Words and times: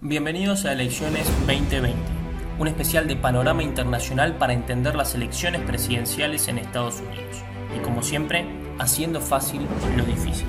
Bienvenidos 0.00 0.64
a 0.64 0.74
Elecciones 0.74 1.26
2020, 1.48 1.92
un 2.60 2.68
especial 2.68 3.08
de 3.08 3.16
panorama 3.16 3.64
internacional 3.64 4.36
para 4.36 4.52
entender 4.52 4.94
las 4.94 5.16
elecciones 5.16 5.60
presidenciales 5.62 6.46
en 6.46 6.58
Estados 6.58 7.00
Unidos. 7.00 7.42
Y 7.76 7.80
como 7.80 8.00
siempre, 8.04 8.46
haciendo 8.78 9.20
fácil 9.20 9.66
lo 9.96 10.04
difícil. 10.04 10.46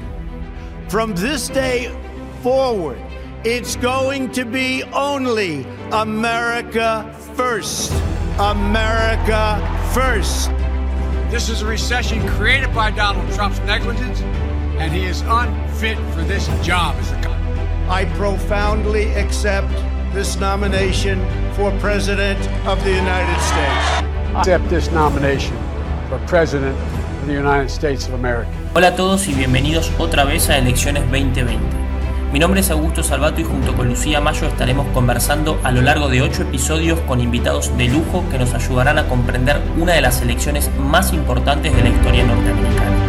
From 0.88 1.16
this 1.16 1.50
day 1.50 1.90
forward, 2.44 3.00
it's 3.44 3.76
going 3.78 4.30
to 4.34 4.46
be 4.46 4.84
only 4.94 5.66
America 5.94 7.12
first. 7.36 7.92
America 8.38 9.60
first. 9.96 10.52
This 11.32 11.50
is 11.50 11.64
a 11.64 11.66
recession 11.66 12.24
created 12.38 12.72
by 12.76 12.92
Donald 12.92 13.28
Trump's 13.34 13.60
negligence, 13.62 14.22
and 14.78 14.94
he 14.94 15.08
is 15.08 15.24
unfit 15.24 15.98
for 16.14 16.22
this 16.22 16.48
job 16.62 16.96
as 17.00 17.12
a 17.14 17.29
I 17.90 18.06
profoundly 18.06 19.12
accept 19.16 19.68
this 20.14 20.40
nomination 20.40 21.20
for 21.56 21.72
President 21.80 22.40
of 22.68 22.78
the 22.84 22.92
United 22.92 23.42
States. 23.42 24.06
Accept 24.36 24.70
this 24.70 24.92
nomination 24.92 25.58
for 26.08 26.20
President 26.28 26.78
of 26.78 27.26
the 27.26 27.34
United 27.34 27.72
States 27.72 28.08
of 28.08 28.14
America. 28.14 28.48
Hola 28.76 28.90
a 28.90 28.96
todos 28.96 29.28
y 29.28 29.34
bienvenidos 29.34 29.92
otra 29.98 30.24
vez 30.24 30.52
a 30.52 30.60
Elecciones 30.60 31.02
2020. 31.10 31.58
Mi 32.32 32.38
nombre 32.38 32.60
es 32.60 32.70
Augusto 32.70 33.02
Salvato 33.02 33.42
y 33.42 33.44
junto 33.44 33.76
con 33.76 33.88
Lucía 33.88 34.22
Mayo 34.22 34.46
estaremos 34.46 34.86
conversando 34.94 35.60
a 35.64 35.72
lo 35.72 35.82
largo 35.82 36.10
de 36.10 36.22
ocho 36.22 36.44
episodios 36.44 37.00
con 37.08 37.20
invitados 37.22 37.76
de 37.76 37.88
lujo 37.88 38.24
que 38.30 38.38
nos 38.38 38.54
ayudarán 38.54 39.00
a 39.00 39.08
comprender 39.08 39.60
una 39.80 39.94
de 39.94 40.02
las 40.02 40.22
elecciones 40.22 40.70
más 40.78 41.12
importantes 41.12 41.76
de 41.76 41.82
la 41.82 41.90
historia 41.90 42.24
norteamericana. 42.24 43.09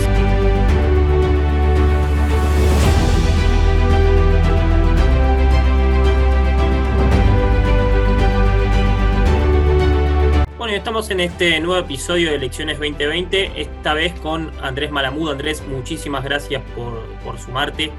Estamos 10.75 11.11
en 11.11 11.19
este 11.19 11.59
nuevo 11.59 11.81
episodio 11.81 12.31
de 12.31 12.37
Elecciones 12.37 12.79
2020, 12.79 13.61
esta 13.61 13.93
vez 13.93 14.13
con 14.21 14.53
Andrés 14.63 14.93
Malamudo. 14.93 15.33
Andrés, 15.33 15.65
muchísimas 15.67 16.23
gracias 16.23 16.63
por, 16.77 17.39
sumarte 17.41 17.91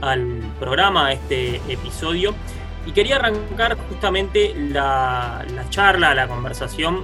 al 0.00 0.40
programa, 0.60 1.08
a 1.08 1.12
este 1.12 1.56
episodio. 1.68 2.34
Y 2.86 2.92
quería 2.92 3.16
arrancar 3.16 3.76
justamente 3.88 4.54
la, 4.54 5.44
charla, 5.70 6.14
la 6.14 6.28
conversación, 6.28 7.02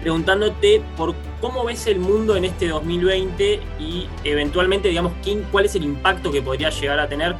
preguntándote 0.00 0.82
por 0.96 1.14
cómo 1.40 1.64
ves 1.64 1.86
el 1.86 1.98
mundo 1.98 2.34
en 2.34 2.46
este 2.46 2.68
2020 2.68 3.60
y 3.78 4.08
eventualmente, 4.24 4.88
digamos, 4.88 5.12
quién, 5.22 5.42
cuál 5.52 5.66
es 5.66 5.74
el 5.74 5.84
impacto 5.84 6.32
que 6.32 6.40
podría 6.40 6.70
llegar 6.70 6.98
a 6.98 7.08
tener 7.08 7.36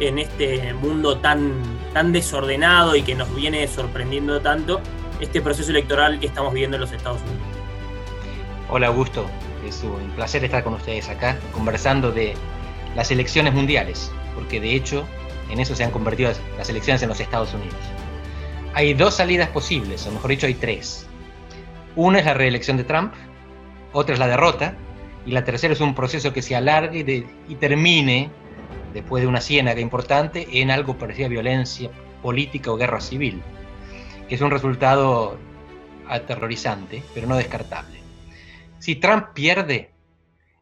en 0.00 0.18
este 0.18 0.74
mundo 0.74 1.18
tan, 1.18 1.52
tan 1.94 2.12
desordenado 2.12 2.96
y 2.96 3.02
que 3.02 3.14
nos 3.14 3.32
viene 3.34 3.66
sorprendiendo 3.68 4.40
tanto 4.40 4.80
este 5.20 5.40
proceso 5.40 5.70
electoral 5.70 6.20
que 6.20 6.26
estamos 6.26 6.52
viviendo 6.52 6.76
en 6.76 6.82
los 6.82 6.92
Estados 6.92 7.20
Unidos. 7.22 7.40
Hola 8.68 8.88
Augusto, 8.88 9.26
es 9.66 9.82
un 9.82 10.10
placer 10.10 10.44
estar 10.44 10.62
con 10.62 10.74
ustedes 10.74 11.08
acá 11.08 11.38
conversando 11.52 12.12
de 12.12 12.34
las 12.94 13.10
elecciones 13.10 13.54
mundiales, 13.54 14.12
porque 14.34 14.60
de 14.60 14.74
hecho 14.74 15.06
en 15.50 15.60
eso 15.60 15.74
se 15.74 15.84
han 15.84 15.90
convertido 15.90 16.32
las 16.58 16.68
elecciones 16.68 17.02
en 17.02 17.08
los 17.08 17.20
Estados 17.20 17.54
Unidos. 17.54 17.76
Hay 18.74 18.92
dos 18.92 19.14
salidas 19.14 19.48
posibles, 19.48 20.06
o 20.06 20.12
mejor 20.12 20.30
dicho 20.30 20.46
hay 20.46 20.54
tres. 20.54 21.06
Una 21.94 22.18
es 22.18 22.26
la 22.26 22.34
reelección 22.34 22.76
de 22.76 22.84
Trump, 22.84 23.14
otra 23.92 24.14
es 24.14 24.18
la 24.18 24.26
derrota, 24.26 24.74
y 25.24 25.32
la 25.32 25.44
tercera 25.44 25.72
es 25.72 25.80
un 25.80 25.94
proceso 25.94 26.32
que 26.32 26.42
se 26.42 26.54
alargue 26.54 27.24
y 27.48 27.54
termine, 27.54 28.30
después 28.92 29.22
de 29.22 29.28
una 29.28 29.40
ciénaga 29.40 29.80
importante, 29.80 30.46
en 30.60 30.70
algo 30.70 30.98
parecido 30.98 31.26
a 31.26 31.30
violencia 31.30 31.90
política 32.22 32.70
o 32.70 32.76
guerra 32.76 33.00
civil 33.00 33.42
que 34.28 34.34
es 34.34 34.40
un 34.40 34.50
resultado 34.50 35.38
aterrorizante, 36.08 37.02
pero 37.14 37.26
no 37.26 37.36
descartable. 37.36 38.00
Si 38.78 38.96
Trump 38.96 39.28
pierde, 39.34 39.94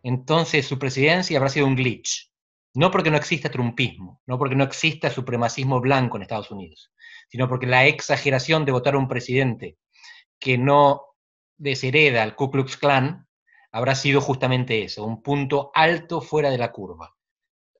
entonces 0.02 0.66
su 0.66 0.78
presidencia 0.78 1.38
habrá 1.38 1.48
sido 1.48 1.66
un 1.66 1.76
glitch. 1.76 2.30
No 2.74 2.91
porque 2.91 3.10
no 3.10 3.16
exista 3.16 3.50
trumpismo, 3.50 4.20
no 4.26 4.38
porque 4.38 4.56
no 4.56 4.64
exista 4.64 5.08
supremacismo 5.08 5.80
blanco 5.80 6.16
en 6.16 6.22
Estados 6.22 6.50
Unidos, 6.50 6.92
sino 7.28 7.48
porque 7.48 7.66
la 7.66 7.86
exageración 7.86 8.64
de 8.64 8.72
votar 8.72 8.94
a 8.94 8.98
un 8.98 9.06
presidente 9.06 9.78
que 10.41 10.58
no 10.58 11.03
deshereda 11.56 12.24
al 12.24 12.34
Ku 12.34 12.50
Klux 12.50 12.76
Klan 12.76 13.28
habrá 13.70 13.94
sido 13.94 14.20
justamente 14.20 14.82
eso, 14.82 15.04
un 15.04 15.22
punto 15.22 15.70
alto 15.72 16.20
fuera 16.20 16.50
de 16.50 16.58
la 16.58 16.72
curva. 16.72 17.14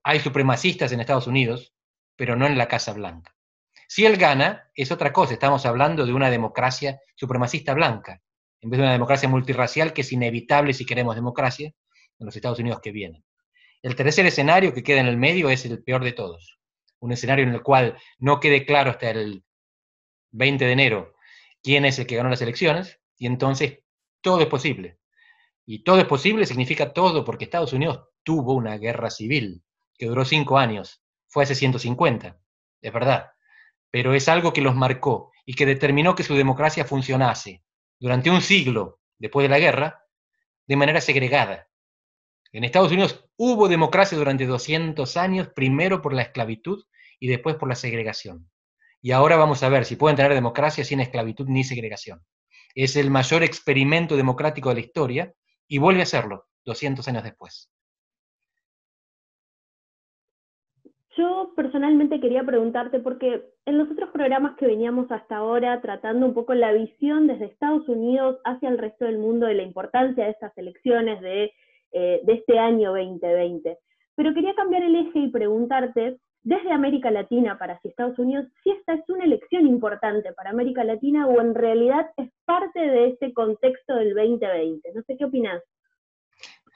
Hay 0.05 0.21
supremacistas 0.21 0.93
en 0.93 1.00
Estados 1.00 1.27
Unidos, 1.27 1.75
pero 2.17 2.37
no 2.37 2.47
en 2.47 2.56
la 2.56 2.69
Casa 2.69 2.93
Blanca. 2.93 3.34
Si 3.94 4.05
él 4.05 4.16
gana, 4.16 4.72
es 4.75 4.91
otra 4.91 5.12
cosa, 5.12 5.34
estamos 5.34 5.65
hablando 5.66 6.05
de 6.05 6.12
una 6.12 6.28
democracia 6.28 6.99
supremacista 7.15 7.75
blanca, 7.75 8.21
en 8.60 8.69
vez 8.69 8.78
de 8.78 8.82
una 8.82 8.93
democracia 8.93 9.28
multirracial 9.28 9.93
que 9.93 10.00
es 10.00 10.10
inevitable 10.10 10.75
si 10.75 10.84
queremos 10.84 11.15
democracia 11.15 11.72
en 12.19 12.27
los 12.27 12.34
Estados 12.34 12.59
Unidos 12.59 12.81
que 12.81 12.91
vienen. 12.91 13.25
El 13.82 13.94
tercer 13.94 14.27
escenario 14.27 14.75
que 14.75 14.82
queda 14.82 14.99
en 14.99 15.06
el 15.06 15.16
medio 15.16 15.49
es 15.49 15.65
el 15.65 15.81
peor 15.84 16.03
de 16.03 16.10
todos, 16.10 16.59
un 16.99 17.12
escenario 17.12 17.44
en 17.44 17.55
el 17.55 17.62
cual 17.62 17.97
no 18.19 18.41
quede 18.41 18.66
claro 18.66 18.91
hasta 18.91 19.10
el 19.10 19.44
20 20.32 20.65
de 20.65 20.72
enero 20.72 21.15
quién 21.62 21.84
es 21.84 21.97
el 22.00 22.09
que 22.09 22.16
ganó 22.16 22.31
las 22.31 22.43
elecciones, 22.43 22.99
y 23.16 23.26
entonces 23.26 23.78
todo 24.21 24.41
es 24.41 24.49
posible. 24.49 24.99
Y 25.66 25.84
todo 25.84 26.00
es 26.00 26.06
posible 26.06 26.47
significa 26.47 26.93
todo 26.93 27.25
porque 27.25 27.44
Estados 27.44 27.72
Unidos 27.72 28.09
tuvo 28.25 28.55
una 28.55 28.76
guerra 28.76 29.09
civil 29.09 29.62
que 29.97 30.06
duró 30.06 30.25
cinco 30.25 30.59
años, 30.59 31.00
fue 31.28 31.44
hace 31.44 31.55
150, 31.55 32.41
es 32.82 32.93
verdad, 32.93 33.31
pero 33.94 34.12
es 34.12 34.28
algo 34.28 34.53
que 34.53 34.60
los 34.60 34.75
marcó 34.75 35.31
y 35.47 35.55
que 35.55 35.66
determinó 35.66 36.16
que 36.16 36.25
su 36.25 36.34
democracia 36.34 36.84
funcionase 36.84 37.62
durante 38.00 38.28
un 38.28 38.43
siglo 38.43 38.99
después 39.21 39.44
de 39.44 39.49
la 39.49 39.60
guerra 39.60 40.03
de 40.66 40.75
manera 40.75 41.00
segregada. 41.00 41.69
En 42.50 42.65
Estados 42.65 42.91
Unidos 42.91 43.25
hubo 43.37 43.69
democracia 43.69 44.19
durante 44.19 44.47
200 44.47 45.16
años, 45.16 45.50
primero 45.55 46.03
por 46.03 46.12
la 46.12 46.22
esclavitud 46.22 46.82
y 47.21 47.28
después 47.28 47.55
por 47.55 47.69
la 47.69 47.77
segregación. 47.77 48.50
Y 49.00 49.12
ahora 49.12 49.37
vamos 49.37 49.62
a 49.62 49.69
ver 49.69 49.84
si 49.84 49.94
pueden 49.94 50.16
tener 50.16 50.34
democracia 50.34 50.84
sin 50.84 50.99
esclavitud 50.99 51.47
ni 51.47 51.62
segregación. 51.62 52.21
Es 52.75 52.97
el 52.97 53.12
mayor 53.12 53.44
experimento 53.44 54.16
democrático 54.16 54.71
de 54.71 54.75
la 54.75 54.81
historia 54.81 55.34
y 55.69 55.78
vuelve 55.78 56.03
a 56.03 56.06
serlo 56.06 56.49
200 56.65 57.06
años 57.06 57.22
después. 57.22 57.71
Yo 61.17 61.53
personalmente 61.55 62.19
quería 62.19 62.43
preguntarte, 62.43 62.99
porque 62.99 63.45
en 63.67 63.79
los 63.79 63.89
otros 63.91 64.11
programas 64.11 64.57
que 64.57 64.67
veníamos 64.67 65.11
hasta 65.13 65.37
ahora 65.37 65.81
tratando 65.81 66.27
un 66.27 66.35
poco 66.35 66.55
la 66.55 66.73
visión 66.73 67.29
desde 67.29 67.45
Estados 67.45 67.89
Unidos 67.89 68.41
hacia 68.45 68.69
el 68.69 68.79
resto 68.79 69.05
del 69.05 69.19
mundo 69.19 69.47
de 69.47 69.55
la 69.55 69.63
importancia 69.63 70.25
de 70.25 70.31
estas 70.31 70.57
elecciones 70.59 71.21
de, 71.21 71.53
eh, 71.93 72.21
este 72.27 72.59
año 72.59 72.91
2020, 72.91 73.79
pero 74.17 74.35
quería 74.35 74.55
cambiar 74.55 74.83
el 74.83 74.97
eje 74.97 75.21
y 75.21 75.31
preguntarte 75.31 76.19
desde 76.43 76.73
América 76.73 77.13
Latina 77.13 77.57
para 77.59 77.79
si 77.81 77.89
Estados 77.89 78.19
Unidos, 78.19 78.47
si 78.65 78.71
esta 78.71 78.95
es 78.95 79.09
una 79.09 79.25
elección 79.25 79.69
importante 79.69 80.33
para 80.33 80.51
América 80.51 80.83
Latina 80.83 81.29
o 81.29 81.41
en 81.41 81.55
realidad 81.55 82.11
es 82.17 82.29
parte 82.45 82.81
de 82.81 83.11
ese 83.11 83.33
contexto 83.33 83.95
del 83.95 84.15
2020. 84.15 84.93
No 84.95 85.03
sé 85.03 85.17
qué 85.17 85.25
opinas. 85.25 85.63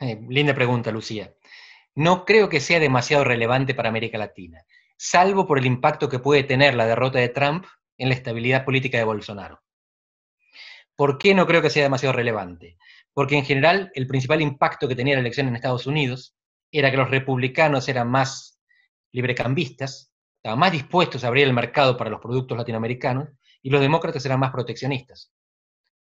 Eh, 0.00 0.20
linda 0.28 0.54
pregunta, 0.54 0.92
Lucía 0.92 1.28
no 1.98 2.24
creo 2.24 2.48
que 2.48 2.60
sea 2.60 2.78
demasiado 2.78 3.24
relevante 3.24 3.74
para 3.74 3.88
América 3.88 4.18
Latina, 4.18 4.64
salvo 4.96 5.48
por 5.48 5.58
el 5.58 5.66
impacto 5.66 6.08
que 6.08 6.20
puede 6.20 6.44
tener 6.44 6.76
la 6.76 6.86
derrota 6.86 7.18
de 7.18 7.28
Trump 7.28 7.66
en 7.96 8.08
la 8.08 8.14
estabilidad 8.14 8.64
política 8.64 8.98
de 8.98 9.04
Bolsonaro. 9.04 9.60
¿Por 10.94 11.18
qué 11.18 11.34
no 11.34 11.44
creo 11.44 11.60
que 11.60 11.70
sea 11.70 11.82
demasiado 11.82 12.12
relevante? 12.12 12.78
Porque 13.12 13.36
en 13.36 13.44
general 13.44 13.90
el 13.96 14.06
principal 14.06 14.40
impacto 14.40 14.86
que 14.86 14.94
tenía 14.94 15.14
la 15.14 15.22
elección 15.22 15.48
en 15.48 15.56
Estados 15.56 15.88
Unidos 15.88 16.36
era 16.70 16.92
que 16.92 16.96
los 16.96 17.10
republicanos 17.10 17.88
eran 17.88 18.08
más 18.08 18.60
librecambistas, 19.10 20.12
estaban 20.36 20.60
más 20.60 20.70
dispuestos 20.70 21.24
a 21.24 21.26
abrir 21.26 21.48
el 21.48 21.52
mercado 21.52 21.96
para 21.96 22.10
los 22.10 22.20
productos 22.20 22.56
latinoamericanos, 22.56 23.30
y 23.60 23.70
los 23.70 23.80
demócratas 23.80 24.24
eran 24.24 24.38
más 24.38 24.52
proteccionistas. 24.52 25.32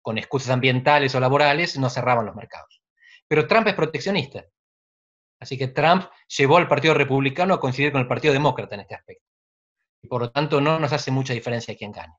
Con 0.02 0.18
excusas 0.18 0.50
ambientales 0.50 1.14
o 1.14 1.20
laborales 1.20 1.78
no 1.78 1.92
cerraban 1.92 2.26
los 2.26 2.36
mercados. 2.36 2.82
Pero 3.28 3.46
Trump 3.46 3.68
es 3.68 3.76
proteccionista, 3.76 4.46
Así 5.46 5.60
que 5.60 5.68
Trump 5.68 6.06
llevó 6.28 6.58
al 6.58 6.68
Partido 6.68 6.96
Republicano 6.96 7.54
a 7.54 7.60
coincidir 7.60 7.92
con 7.92 8.02
el 8.02 8.08
Partido 8.08 8.34
Demócrata 8.34 8.74
en 8.74 8.82
este 8.82 8.96
aspecto. 8.96 9.30
Y 10.02 10.08
por 10.08 10.22
lo 10.22 10.32
tanto 10.32 10.60
no 10.60 10.80
nos 10.80 10.92
hace 10.92 11.12
mucha 11.12 11.36
diferencia 11.36 11.76
quién 11.78 11.92
gane. 11.92 12.14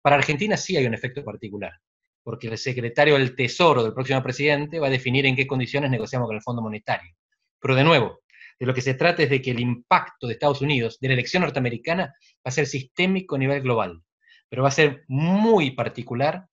Para 0.00 0.16
Argentina 0.16 0.56
sí 0.56 0.78
hay 0.78 0.86
un 0.86 0.94
efecto 0.94 1.22
particular, 1.22 1.78
porque 2.22 2.48
el 2.48 2.56
secretario 2.56 3.18
del 3.18 3.36
Tesoro 3.36 3.82
del 3.82 3.92
próximo 3.92 4.22
presidente 4.22 4.78
va 4.78 4.86
a 4.86 4.90
definir 4.90 5.26
en 5.26 5.36
qué 5.36 5.46
condiciones 5.46 5.90
negociamos 5.90 6.26
con 6.26 6.36
el 6.36 6.42
Fondo 6.42 6.62
Monetario. 6.62 7.12
Pero 7.60 7.74
de 7.74 7.84
nuevo, 7.84 8.20
de 8.58 8.64
lo 8.64 8.72
que 8.72 8.80
se 8.80 8.94
trata 8.94 9.24
es 9.24 9.28
de 9.28 9.42
que 9.42 9.50
el 9.50 9.60
impacto 9.60 10.26
de 10.26 10.32
Estados 10.32 10.62
Unidos, 10.62 10.98
de 11.00 11.08
la 11.08 11.14
elección 11.14 11.42
norteamericana, 11.42 12.04
va 12.06 12.46
a 12.46 12.50
ser 12.50 12.66
sistémico 12.66 13.36
a 13.36 13.38
nivel 13.40 13.60
global, 13.60 14.02
pero 14.48 14.62
va 14.62 14.68
a 14.68 14.72
ser 14.72 15.04
muy 15.06 15.72
particular, 15.72 16.46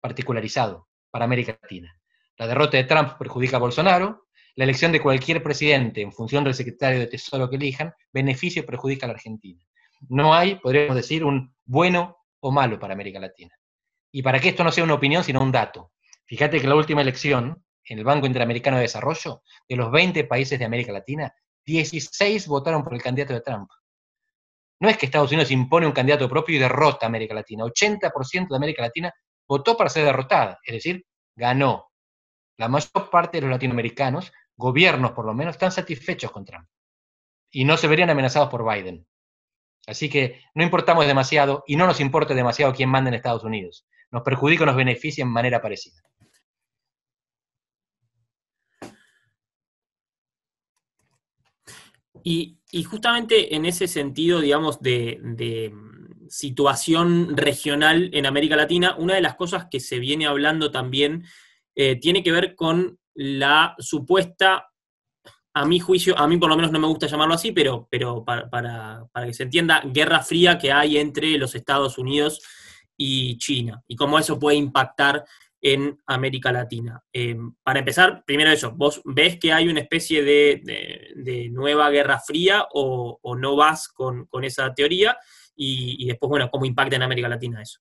particularizado 0.00 0.86
para 1.10 1.24
América 1.24 1.58
Latina. 1.60 1.98
La 2.36 2.46
derrota 2.46 2.76
de 2.76 2.84
Trump 2.84 3.14
perjudica 3.18 3.56
a 3.56 3.60
Bolsonaro, 3.60 4.28
la 4.56 4.64
elección 4.64 4.92
de 4.92 5.00
cualquier 5.00 5.42
presidente 5.42 6.00
en 6.00 6.12
función 6.12 6.44
del 6.44 6.54
secretario 6.54 7.00
de 7.00 7.06
Tesoro 7.06 7.50
que 7.50 7.56
elijan, 7.56 7.92
beneficia 8.12 8.62
o 8.62 8.66
perjudica 8.66 9.06
a 9.06 9.08
la 9.08 9.14
Argentina. 9.14 9.62
No 10.08 10.34
hay, 10.34 10.56
podríamos 10.56 10.96
decir, 10.96 11.24
un 11.24 11.54
bueno 11.64 12.18
o 12.40 12.52
malo 12.52 12.78
para 12.78 12.94
América 12.94 13.18
Latina. 13.18 13.54
Y 14.12 14.22
para 14.22 14.38
que 14.38 14.50
esto 14.50 14.62
no 14.62 14.70
sea 14.70 14.84
una 14.84 14.94
opinión, 14.94 15.24
sino 15.24 15.42
un 15.42 15.50
dato. 15.50 15.92
Fíjate 16.26 16.60
que 16.60 16.68
la 16.68 16.76
última 16.76 17.00
elección 17.00 17.64
en 17.86 17.98
el 17.98 18.04
Banco 18.04 18.26
Interamericano 18.26 18.76
de 18.76 18.82
Desarrollo, 18.82 19.42
de 19.68 19.76
los 19.76 19.90
20 19.90 20.24
países 20.24 20.58
de 20.58 20.64
América 20.64 20.92
Latina, 20.92 21.34
16 21.66 22.46
votaron 22.46 22.82
por 22.82 22.94
el 22.94 23.02
candidato 23.02 23.34
de 23.34 23.40
Trump. 23.40 23.68
No 24.80 24.88
es 24.88 24.96
que 24.96 25.06
Estados 25.06 25.30
Unidos 25.30 25.50
impone 25.50 25.86
un 25.86 25.92
candidato 25.92 26.28
propio 26.28 26.56
y 26.56 26.58
derrota 26.58 27.06
a 27.06 27.08
América 27.08 27.34
Latina. 27.34 27.64
80% 27.64 28.48
de 28.48 28.56
América 28.56 28.82
Latina 28.82 29.12
votó 29.46 29.76
para 29.76 29.90
ser 29.90 30.04
derrotada, 30.04 30.58
es 30.64 30.74
decir, 30.74 31.04
ganó. 31.36 31.90
La 32.56 32.68
mayor 32.68 33.10
parte 33.10 33.38
de 33.38 33.42
los 33.42 33.50
latinoamericanos, 33.50 34.32
gobiernos 34.56 35.12
por 35.12 35.26
lo 35.26 35.34
menos, 35.34 35.54
están 35.54 35.72
satisfechos 35.72 36.30
con 36.30 36.44
Trump. 36.44 36.68
Y 37.50 37.64
no 37.64 37.76
se 37.76 37.88
verían 37.88 38.10
amenazados 38.10 38.48
por 38.48 38.64
Biden. 38.64 39.06
Así 39.86 40.08
que 40.08 40.40
no 40.54 40.64
importamos 40.64 41.06
demasiado 41.06 41.62
y 41.66 41.76
no 41.76 41.86
nos 41.86 42.00
importa 42.00 42.34
demasiado 42.34 42.72
quién 42.72 42.88
manda 42.88 43.08
en 43.08 43.14
Estados 43.14 43.44
Unidos. 43.44 43.86
Nos 44.10 44.22
perjudica 44.22 44.62
o 44.62 44.66
nos 44.66 44.76
beneficia 44.76 45.22
en 45.22 45.28
manera 45.28 45.60
parecida. 45.60 46.02
Y, 52.26 52.58
justamente 52.84 53.54
en 53.54 53.66
ese 53.66 53.86
sentido, 53.86 54.40
digamos, 54.40 54.80
de, 54.80 55.20
mm, 55.70 56.28
situación 56.30 57.36
regional 57.36 58.10
en 58.14 58.24
América 58.24 58.56
Latina, 58.56 58.96
una 58.98 59.14
de 59.14 59.20
las 59.20 59.36
cosas 59.36 59.66
que 59.70 59.78
se 59.78 59.98
viene 59.98 60.26
hablando 60.26 60.70
también 60.70 61.24
eh, 61.76 61.96
tiene 61.96 62.22
que 62.22 62.32
ver 62.32 62.54
con 62.54 62.98
la 63.14 63.74
supuesta, 63.78 64.68
a 65.56 65.64
mi 65.64 65.78
juicio, 65.78 66.18
a 66.18 66.26
mí 66.26 66.36
por 66.36 66.48
lo 66.48 66.56
menos 66.56 66.72
no 66.72 66.80
me 66.80 66.88
gusta 66.88 67.06
llamarlo 67.06 67.34
así, 67.34 67.52
pero, 67.52 67.86
pero 67.90 68.24
para, 68.24 68.48
para 68.50 69.26
que 69.26 69.34
se 69.34 69.44
entienda, 69.44 69.82
guerra 69.84 70.20
fría 70.20 70.58
que 70.58 70.72
hay 70.72 70.98
entre 70.98 71.38
los 71.38 71.54
Estados 71.54 71.96
Unidos 71.96 72.40
y 72.96 73.38
China, 73.38 73.82
y 73.86 73.96
cómo 73.96 74.18
eso 74.18 74.38
puede 74.38 74.56
impactar 74.56 75.24
en 75.64 75.98
América 76.06 76.52
Latina. 76.52 77.02
Em, 77.10 77.54
para 77.62 77.78
empezar, 77.78 78.22
primero 78.26 78.50
eso, 78.50 78.72
¿vos 78.72 79.00
ves 79.06 79.38
que 79.38 79.50
hay 79.50 79.66
una 79.66 79.80
especie 79.80 80.22
de, 80.22 81.48
nueva 81.50 81.88
guerra 81.88 82.20
fría 82.20 82.66
o, 82.74 83.18
no 83.36 83.56
vas 83.56 83.88
con, 83.88 84.28
esa 84.42 84.74
teoría? 84.74 85.16
Y, 85.56 86.06
después, 86.06 86.28
bueno, 86.28 86.50
¿cómo 86.50 86.66
impacta 86.66 86.96
en 86.96 87.02
América 87.02 87.28
Latina 87.28 87.62
eso? 87.62 87.80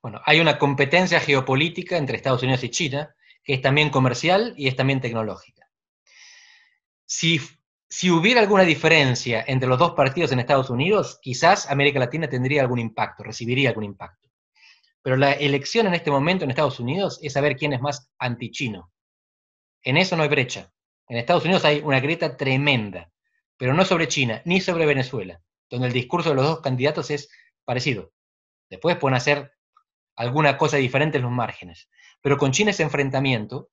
Bueno, 0.00 0.20
hay 0.24 0.38
una 0.38 0.56
competencia 0.58 1.18
geopolítica 1.18 1.96
entre 1.96 2.16
Estados 2.16 2.44
Unidos 2.44 2.62
y 2.62 2.70
China, 2.70 3.12
que 3.44 3.54
es 3.54 3.62
también 3.62 3.90
comercial 3.90 4.54
y 4.56 4.68
es 4.68 4.76
también 4.76 5.00
tecnológica. 5.00 5.68
Si, 7.04 7.40
si 7.88 8.10
hubiera 8.10 8.40
alguna 8.40 8.62
diferencia 8.62 9.44
entre 9.46 9.68
los 9.68 9.78
dos 9.78 9.92
partidos 9.92 10.32
en 10.32 10.40
Estados 10.40 10.70
Unidos, 10.70 11.18
quizás 11.20 11.70
América 11.70 11.98
Latina 11.98 12.28
tendría 12.28 12.62
algún 12.62 12.78
impacto, 12.78 13.22
recibiría 13.22 13.70
algún 13.70 13.84
impacto. 13.84 14.28
Pero 15.02 15.16
la 15.16 15.32
elección 15.32 15.86
en 15.86 15.94
este 15.94 16.10
momento 16.10 16.44
en 16.44 16.50
Estados 16.50 16.78
Unidos 16.78 17.18
es 17.22 17.32
saber 17.32 17.56
quién 17.56 17.72
es 17.72 17.80
más 17.80 18.10
antichino. 18.18 18.92
En 19.82 19.96
eso 19.96 20.16
no 20.16 20.22
hay 20.22 20.28
brecha. 20.28 20.72
En 21.08 21.16
Estados 21.16 21.44
Unidos 21.44 21.64
hay 21.64 21.80
una 21.80 22.00
grieta 22.00 22.36
tremenda, 22.36 23.10
pero 23.56 23.74
no 23.74 23.84
sobre 23.84 24.08
China 24.08 24.40
ni 24.44 24.60
sobre 24.60 24.86
Venezuela, 24.86 25.40
donde 25.68 25.88
el 25.88 25.92
discurso 25.92 26.30
de 26.30 26.36
los 26.36 26.46
dos 26.46 26.60
candidatos 26.60 27.10
es 27.10 27.28
parecido. 27.64 28.12
Después 28.70 28.96
pueden 28.96 29.16
hacer 29.16 29.52
alguna 30.16 30.56
cosa 30.56 30.76
diferente 30.76 31.18
en 31.18 31.24
los 31.24 31.32
márgenes. 31.32 31.88
Pero 32.22 32.38
con 32.38 32.52
China 32.52 32.70
ese 32.70 32.84
enfrentamiento, 32.84 33.70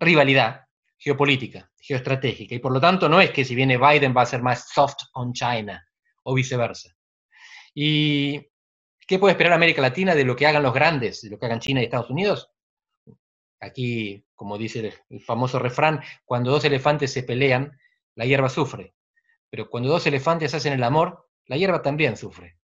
rivalidad 0.00 0.66
geopolítica, 0.98 1.70
geoestratégica, 1.78 2.54
y 2.54 2.58
por 2.58 2.72
lo 2.72 2.80
tanto 2.80 3.08
no 3.08 3.20
es 3.20 3.30
que 3.30 3.44
si 3.44 3.54
viene 3.54 3.78
Biden 3.78 4.14
va 4.16 4.22
a 4.22 4.26
ser 4.26 4.42
más 4.42 4.68
soft 4.68 4.98
on 5.14 5.32
China 5.32 5.86
o 6.24 6.34
viceversa. 6.34 6.96
Y 7.74 8.52
¿Qué 9.06 9.18
puede 9.18 9.32
esperar 9.32 9.52
América 9.52 9.82
Latina 9.82 10.14
de 10.14 10.24
lo 10.24 10.36
que 10.36 10.46
hagan 10.46 10.62
los 10.62 10.72
grandes, 10.72 11.22
de 11.22 11.30
lo 11.30 11.38
que 11.38 11.46
hagan 11.46 11.60
China 11.60 11.80
y 11.80 11.84
Estados 11.84 12.10
Unidos? 12.10 12.50
Aquí, 13.60 14.24
como 14.34 14.56
dice 14.56 14.92
el 15.10 15.20
famoso 15.20 15.58
refrán, 15.58 16.00
cuando 16.24 16.50
dos 16.50 16.64
elefantes 16.64 17.12
se 17.12 17.22
pelean, 17.22 17.78
la 18.14 18.24
hierba 18.24 18.48
sufre. 18.48 18.94
Pero 19.50 19.68
cuando 19.68 19.90
dos 19.90 20.06
elefantes 20.06 20.54
hacen 20.54 20.72
el 20.72 20.82
amor, 20.82 21.28
la 21.46 21.56
hierba 21.56 21.82
también 21.82 22.16
sufre. 22.16 22.58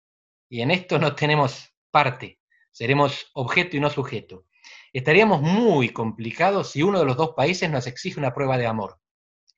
Y 0.50 0.62
en 0.62 0.72
esto 0.72 1.00
no 1.00 1.16
tenemos 1.16 1.74
parte, 1.92 2.37
seremos 2.78 3.32
objeto 3.34 3.76
y 3.76 3.80
no 3.80 3.90
sujeto. 3.90 4.46
Estaríamos 4.94 5.42
muy 5.42 5.90
complicados 5.90 6.70
si 6.70 6.84
uno 6.84 7.00
de 7.00 7.06
los 7.06 7.18
dos 7.18 7.32
países 7.36 7.72
nos 7.72 7.88
exige 7.88 8.20
una 8.20 8.36
prueba 8.36 8.56
de 8.56 8.68
amor. 8.68 9.00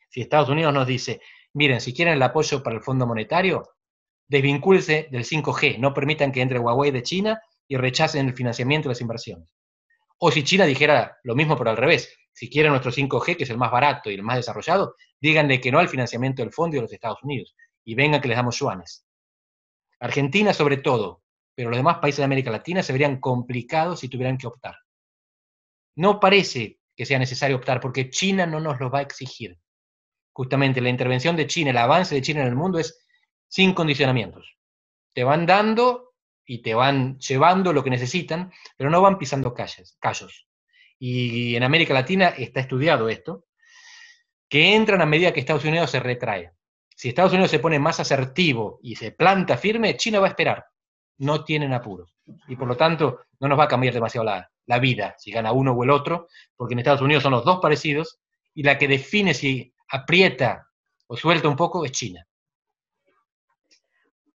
Si 0.10 0.22
Estados 0.22 0.48
Unidos 0.48 0.74
nos 0.74 0.88
dice, 0.88 1.20
miren, 1.52 1.82
si 1.82 1.94
quieren 1.94 2.14
el 2.14 2.24
apoyo 2.24 2.64
para 2.64 2.78
el 2.78 2.82
Fondo 2.82 3.06
Monetario, 3.06 3.72
desvincúlese 4.26 5.10
del 5.12 5.26
5G, 5.26 5.80
no 5.80 5.94
permitan 5.94 6.32
que 6.32 6.40
entre 6.40 6.60
Huawei 6.60 6.92
de 6.92 7.04
China 7.04 7.42
y 7.68 7.76
rechacen 7.76 8.26
el 8.30 8.34
financiamiento 8.34 8.88
de 8.88 8.94
las 8.94 9.02
inversiones. 9.02 9.54
O 10.20 10.32
si 10.32 10.46
China 10.46 10.66
dijera 10.66 11.18
lo 11.24 11.36
mismo 11.36 11.58
pero 11.58 11.72
al 11.72 11.78
revés, 11.78 12.18
si 12.32 12.50
quieren 12.50 12.72
nuestro 12.72 12.94
5G, 12.94 13.36
que 13.36 13.44
es 13.44 13.50
el 13.50 13.58
más 13.58 13.70
barato 13.72 14.10
y 14.10 14.14
el 14.14 14.24
más 14.24 14.38
desarrollado, 14.38 14.96
díganle 15.20 15.60
que 15.60 15.74
no 15.74 15.80
al 15.80 15.90
financiamiento 15.90 16.42
del 16.42 16.54
fondo 16.54 16.78
de 16.78 16.84
los 16.84 16.94
Estados 16.94 17.22
Unidos 17.22 17.54
y 17.84 17.96
vengan 17.96 18.22
que 18.22 18.30
les 18.30 18.38
damos 18.38 18.58
yuanes. 18.58 19.06
Argentina 20.00 20.54
sobre 20.54 20.78
todo, 20.78 21.24
pero 21.60 21.72
los 21.72 21.78
demás 21.78 21.98
países 21.98 22.20
de 22.20 22.24
América 22.24 22.52
Latina 22.52 22.82
se 22.82 22.94
verían 22.94 23.20
complicados 23.20 24.00
si 24.00 24.08
tuvieran 24.08 24.38
que 24.38 24.48
optar. 24.48 24.78
No 25.98 26.18
parece 26.18 26.80
que 26.96 27.06
sea 27.06 27.20
necesario 27.20 27.58
optar 27.58 27.82
porque 27.82 28.10
China 28.10 28.46
no 28.46 28.62
nos 28.62 28.80
lo 28.80 28.90
va 28.90 29.00
a 29.00 29.02
exigir. 29.02 29.60
Justamente 30.32 30.80
la 30.80 30.88
intervención 30.88 31.36
de 31.36 31.48
China, 31.48 31.72
el 31.72 31.78
avance 31.78 32.16
de 32.16 32.22
China 32.22 32.44
en 32.44 32.48
el 32.48 32.56
mundo 32.56 32.80
es 32.80 33.06
sin 33.50 33.74
condicionamientos. 33.74 34.56
Te 35.14 35.26
van 35.26 35.46
dando 35.46 36.14
y 36.46 36.62
te 36.62 36.76
van 36.76 37.20
llevando 37.20 37.74
lo 37.74 37.84
que 37.84 37.90
necesitan, 37.90 38.54
pero 38.78 38.90
no 38.90 39.02
van 39.02 39.18
pisando 39.18 39.54
calles, 39.54 39.98
callos. 40.00 40.48
Y 40.98 41.58
en 41.58 41.64
América 41.64 41.94
Latina 41.94 42.30
está 42.38 42.62
estudiado 42.62 43.10
esto, 43.10 43.48
que 44.48 44.76
entran 44.76 45.02
a 45.02 45.06
medida 45.06 45.34
que 45.34 45.42
Estados 45.42 45.66
Unidos 45.66 45.92
se 45.92 46.00
retrae. 46.00 46.54
Si 46.96 47.10
Estados 47.10 47.34
Unidos 47.34 47.52
se 47.52 47.60
pone 47.60 47.80
más 47.80 48.00
asertivo 48.00 48.80
y 48.82 48.96
se 48.96 49.12
planta 49.12 49.58
firme, 49.58 49.98
China 49.98 50.22
va 50.22 50.28
a 50.28 50.30
esperar. 50.30 50.66
No 51.20 51.44
tienen 51.44 51.74
apuro. 51.74 52.08
Y 52.48 52.56
por 52.56 52.68
lo 52.68 52.76
tanto, 52.76 53.22
no 53.40 53.48
nos 53.48 53.60
va 53.60 53.66
a 53.66 53.70
cambiar 53.70 53.94
demasiado 53.94 54.26
la, 54.26 54.50
la 54.66 54.80
vida 54.80 55.16
si 55.18 55.32
gana 55.32 55.52
uno 55.52 55.74
o 55.74 55.84
el 55.84 55.90
otro, 55.90 56.28
porque 56.56 56.74
en 56.74 56.80
Estados 56.80 57.02
Unidos 57.02 57.24
son 57.24 57.32
los 57.32 57.46
dos 57.46 57.60
parecidos, 57.60 58.20
y 58.54 58.64
la 58.64 58.78
que 58.78 58.88
define 58.88 59.34
si 59.34 59.74
aprieta 59.90 60.68
o 61.08 61.18
suelta 61.18 61.50
un 61.50 61.56
poco 61.56 61.86
es 61.86 61.92
China. 61.92 62.26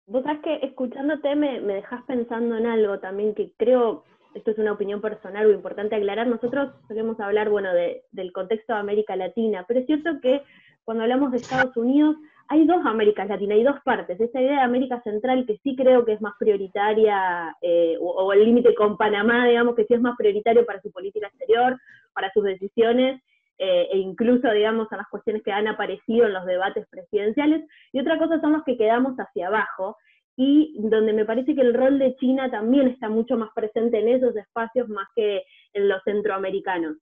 Vos 0.06 0.24
sabés 0.24 0.41
que 0.41 0.65
escuchándote 0.65 1.35
me, 1.35 1.62
me 1.62 1.75
dejas 1.75 2.03
pensando 2.06 2.57
en 2.57 2.66
algo 2.66 2.99
también 2.99 3.35
que 3.35 3.54
creo, 3.57 4.04
esto 4.33 4.52
es 4.52 4.57
una 4.57 4.73
opinión 4.73 5.02
personal 5.02 5.45
o 5.45 5.54
importante 5.54 5.95
aclarar, 5.95 6.28
nosotros 6.28 6.73
solemos 6.87 7.19
hablar, 7.19 7.49
bueno, 7.49 7.69
del 7.73 8.33
contexto 8.33 8.73
de 8.73 8.80
América 8.80 9.16
Latina, 9.16 9.66
pero 9.68 9.80
es 9.80 9.85
cierto 9.85 10.19
que 10.21 10.42
cuando 10.83 11.04
hablamos 11.04 11.31
de 11.31 11.37
Estados 11.37 11.78
Unidos, 11.78 12.18
hay 12.47 12.66
dos 12.66 12.85
Américas 12.85 13.28
Latinas, 13.28 13.57
hay 13.57 13.64
dos 13.64 13.80
partes. 13.83 14.19
Esa 14.19 14.42
idea 14.42 14.57
de 14.57 14.62
América 14.62 15.02
Central 15.04 15.45
que 15.45 15.57
sí 15.64 15.76
creo 15.76 16.06
que 16.06 16.14
es 16.14 16.21
más 16.21 16.33
prioritaria, 16.40 17.56
eh, 17.62 17.97
o, 18.00 18.31
el 18.33 18.45
límite 18.45 18.76
con 18.76 18.97
Panamá, 18.97 19.47
digamos, 19.47 19.76
que 19.76 19.85
sí 19.85 19.94
es 19.94 20.02
más 20.02 20.16
prioritario 20.18 20.66
para 20.66 20.81
su 20.81 20.92
política 20.92 21.28
exterior, 21.28 21.80
para 22.14 22.31
sus 22.31 22.44
decisiones, 22.44 23.21
eh, 23.57 23.88
e 23.92 23.97
incluso, 23.97 24.52
digamos, 24.52 24.92
a 24.92 24.97
las 24.97 25.07
cuestiones 25.09 25.44
que 25.44 25.52
han 25.52 25.68
aparecido 25.68 26.26
en 26.26 26.33
los 26.33 26.45
debates 26.45 26.88
presidenciales, 26.90 27.64
y 27.92 28.00
otra 28.00 28.18
cosa 28.18 28.40
son 28.42 28.54
los 28.54 28.64
que 28.64 28.78
quedamos 28.78 29.16
hacia 29.18 29.47
abajo, 29.47 29.97
y 30.35 30.76
donde 30.80 31.14
me 31.14 31.26
parece 31.26 31.54
que 31.54 31.62
el 31.62 31.73
rol 31.73 32.00
de 32.00 32.16
China 32.16 32.50
también 32.50 32.88
está 32.88 33.07
mucho 33.07 33.38
más 33.38 33.50
presente 33.54 34.00
en 34.00 34.07
esos 34.09 34.35
espacios 34.35 34.90
más 34.90 35.07
que 35.16 35.44
en 35.73 35.88
los 35.88 36.02
centroamericanos. 36.04 36.97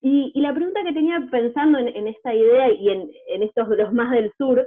Y, 0.00 0.32
la 0.40 0.54
pregunta 0.54 0.84
que 0.84 0.92
tenía 0.92 1.26
pensando 1.30 1.78
en, 1.78 2.06
esta 2.06 2.32
idea 2.32 2.70
y 2.70 2.90
en, 2.90 3.10
en, 3.28 3.42
estos 3.42 3.68
los 3.68 3.92
más 3.92 4.10
del 4.12 4.32
sur 4.38 4.66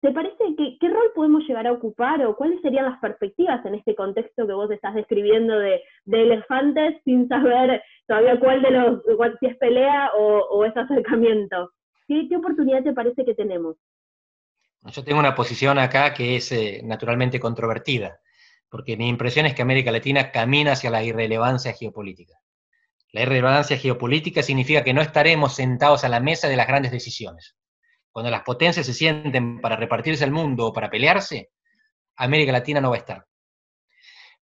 ¿Te 0.00 0.12
parece 0.12 0.54
que 0.56 0.78
qué 0.78 0.88
rol 0.88 1.10
podemos 1.12 1.42
llegar 1.48 1.66
a 1.66 1.72
ocupar 1.72 2.24
o 2.24 2.36
cuáles 2.36 2.60
serían 2.62 2.84
las 2.84 3.00
perspectivas 3.00 3.64
en 3.66 3.74
este 3.74 3.96
contexto 3.96 4.46
que 4.46 4.52
vos 4.52 4.70
estás 4.70 4.94
describiendo 4.94 5.58
de, 5.58 5.82
elefantes 6.06 7.02
sin 7.04 7.26
saber 7.26 7.82
todavía 8.06 8.38
cuál 8.38 8.62
de 8.62 8.70
los, 8.70 9.02
si 9.40 9.46
es 9.46 9.56
pelea 9.56 10.10
o, 10.16 10.64
es 10.64 10.76
acercamiento? 10.76 11.72
¿Qué, 12.06 12.28
oportunidad 12.36 12.84
te 12.84 12.92
parece 12.92 13.24
que 13.24 13.34
tenemos? 13.34 13.76
Yo 14.84 15.02
tengo 15.02 15.18
una 15.18 15.34
posición 15.34 15.80
acá 15.80 16.14
que 16.14 16.36
es 16.36 16.52
eh, 16.52 16.80
naturalmente 16.84 17.40
controvertida, 17.40 18.20
porque 18.70 18.96
mi 18.96 19.08
impresión 19.08 19.46
es 19.46 19.54
que 19.54 19.62
América 19.62 19.90
Latina 19.90 20.30
camina 20.30 20.72
hacia 20.72 20.90
la 20.90 21.02
irrelevancia 21.02 21.72
geopolítica. 21.72 22.34
La 23.12 23.22
irrelevancia 23.22 23.78
geopolítica 23.78 24.42
significa 24.42 24.84
que 24.84 24.94
no 24.94 25.00
estaremos 25.00 25.54
sentados 25.54 26.04
a 26.04 26.08
la 26.08 26.20
mesa 26.20 26.48
de 26.48 26.56
las 26.56 26.66
grandes 26.66 26.92
decisiones 26.92 27.58
cuando 28.18 28.32
las 28.32 28.42
potencias 28.42 28.84
se 28.84 28.94
sienten 28.94 29.60
para 29.60 29.76
repartirse 29.76 30.24
el 30.24 30.32
mundo 30.32 30.66
o 30.66 30.72
para 30.72 30.90
pelearse, 30.90 31.52
América 32.16 32.50
Latina 32.50 32.80
no 32.80 32.90
va 32.90 32.96
a 32.96 32.98
estar. 32.98 33.26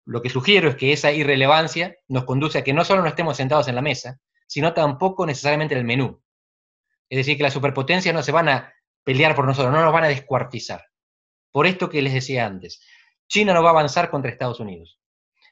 Lo 0.06 0.22
que 0.22 0.30
sugiero 0.30 0.70
es 0.70 0.76
que 0.76 0.94
esa 0.94 1.12
irrelevancia 1.12 1.96
nos 2.08 2.26
conduce 2.26 2.60
a 2.60 2.64
que 2.64 2.72
no 2.72 2.86
solo 2.86 3.02
no 3.02 3.08
estemos 3.08 3.36
sentados 3.36 3.68
en 3.68 3.74
la 3.74 3.82
mesa, 3.82 4.20
sino 4.46 4.76
tampoco 4.76 5.26
necesariamente 5.26 5.74
en 5.74 5.80
el 5.80 5.86
menú. 5.86 6.22
Es 7.10 7.18
decir, 7.18 7.36
que 7.36 7.42
las 7.42 7.54
superpotencias 7.54 8.14
no 8.14 8.22
se 8.22 8.32
van 8.32 8.48
a 8.48 8.74
pelear 9.04 9.34
por 9.34 9.48
nosotros, 9.48 9.74
no 9.74 9.82
nos 9.82 9.92
van 9.92 10.04
a 10.04 10.10
descuartizar. 10.10 10.86
Por 11.52 11.66
esto 11.66 11.90
que 11.90 12.04
les 12.04 12.14
decía 12.14 12.46
antes, 12.46 12.80
China 13.28 13.56
no 13.56 13.64
va 13.64 13.70
a 13.70 13.74
avanzar 13.74 14.12
contra 14.12 14.30
Estados 14.30 14.60
Unidos. 14.60 15.00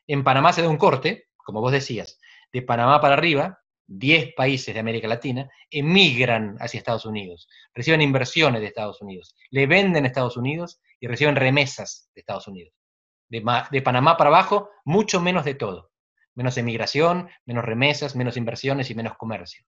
En 0.05 0.23
Panamá 0.23 0.53
se 0.53 0.61
da 0.61 0.69
un 0.69 0.77
corte, 0.77 1.29
como 1.37 1.59
vos 1.59 1.71
decías, 1.71 2.19
de 2.51 2.62
Panamá 2.62 3.00
para 3.01 3.15
arriba, 3.15 3.60
10 3.88 4.34
países 4.36 4.74
de 4.74 4.79
América 4.79 5.08
Latina 5.08 5.50
emigran 5.70 6.55
hacia 6.60 6.77
Estados 6.77 7.05
Unidos, 7.05 7.48
reciben 7.74 8.01
inversiones 8.01 8.62
de 8.62 8.67
Estados 8.67 9.01
Unidos, 9.01 9.36
le 9.50 9.67
venden 9.67 10.05
a 10.05 10.08
Estados 10.08 10.38
Unidos 10.38 10.79
y 11.00 11.08
reciben 11.08 11.36
remesas 11.36 12.10
de 12.15 12.22
Estados 12.22 12.48
Unidos. 12.48 12.74
De, 13.27 13.43
de, 13.72 13.81
Panamá 13.81 14.17
para 14.17 14.29
abajo, 14.29 14.70
mucho 14.86 15.22
menos 15.22 15.46
de 15.46 15.55
todo. 15.55 15.91
Menos 16.36 16.58
emigración, 16.58 17.29
menos 17.46 17.65
remesas, 17.65 18.15
menos 18.15 18.38
inversiones 18.38 18.89
y 18.89 18.96
menos 18.96 19.17
comercio. 19.17 19.65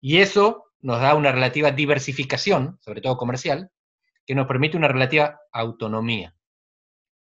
Y 0.00 0.18
eso 0.18 0.64
nos 0.80 1.00
da 1.00 1.14
una 1.14 1.32
relativa 1.32 1.70
diversificación, 1.70 2.78
sobre 2.80 3.00
todo 3.00 3.16
comercial, 3.16 3.70
que 4.26 4.34
nos 4.34 4.46
permite 4.46 4.76
una 4.76 4.88
relativa 4.88 5.40
autonomía. 5.52 6.34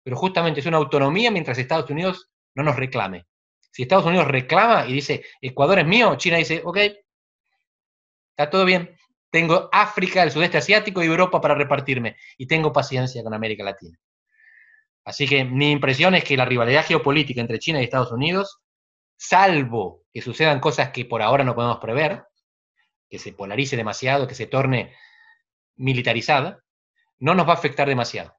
Pero 0.03 0.17
justamente 0.17 0.61
es 0.61 0.67
una 0.67 0.77
autonomía 0.77 1.31
mientras 1.31 1.59
Estados 1.59 1.91
Unidos 1.91 2.31
no 2.55 2.62
nos 2.62 2.77
reclame. 2.77 3.27
Si 3.78 3.82
Estados 3.82 4.06
Unidos 4.06 4.26
reclama 4.26 4.88
y 4.88 4.92
dice, 4.92 5.25
Ecuador 5.40 5.78
es 5.78 5.87
mío, 5.87 6.16
China 6.16 6.37
dice, 6.37 6.62
ok, 6.64 6.78
está 8.30 8.50
todo 8.50 8.64
bien, 8.64 8.99
tengo 9.30 9.68
África, 9.70 10.25
el 10.25 10.32
sudeste 10.32 10.58
asiático 10.58 11.00
y 11.00 11.06
Europa 11.06 11.40
para 11.40 11.54
repartirme, 11.54 12.16
y 12.37 12.49
tengo 12.49 12.73
paciencia 12.73 13.23
con 13.23 13.35
América 13.35 13.62
Latina. 13.62 13.97
Así 15.04 15.28
que 15.28 15.44
mi 15.44 15.70
impresión 15.70 16.16
es 16.16 16.25
que 16.25 16.37
la 16.37 16.44
rivalidad 16.44 16.85
geopolítica 16.87 17.40
entre 17.40 17.61
China 17.61 17.80
y 17.80 17.85
Estados 17.85 18.11
Unidos, 18.11 18.58
salvo 19.16 20.02
que 20.12 20.23
sucedan 20.23 20.58
cosas 20.58 20.90
que 20.90 21.04
por 21.04 21.23
ahora 21.23 21.44
no 21.44 21.54
podemos 21.54 21.78
prever, 21.78 22.25
que 23.08 23.20
se 23.20 23.32
polarice 23.32 23.76
demasiado, 23.76 24.26
que 24.26 24.35
se 24.35 24.47
torne 24.47 24.92
militarizada, 25.76 26.64
no 27.20 27.32
nos 27.32 27.47
va 27.47 27.52
a 27.52 27.58
afectar 27.58 27.87
demasiado. 27.87 28.37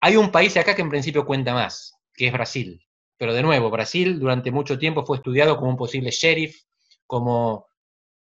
Hay 0.00 0.14
un 0.14 0.30
país 0.30 0.56
acá 0.56 0.76
que 0.76 0.82
en 0.82 0.90
principio 0.90 1.26
cuenta 1.26 1.54
más, 1.54 1.92
que 2.14 2.28
es 2.28 2.32
Brasil. 2.32 2.87
Pero 3.18 3.34
de 3.34 3.42
nuevo, 3.42 3.70
Brasil 3.70 4.18
durante 4.18 4.50
mucho 4.50 4.78
tiempo 4.78 5.04
fue 5.04 5.18
estudiado 5.18 5.56
como 5.56 5.70
un 5.70 5.76
posible 5.76 6.10
sheriff, 6.10 6.62
como 7.06 7.66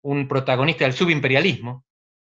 un 0.02 0.28
protagonista 0.28 0.84
del 0.84 0.92
subimperialismo, 0.92 1.84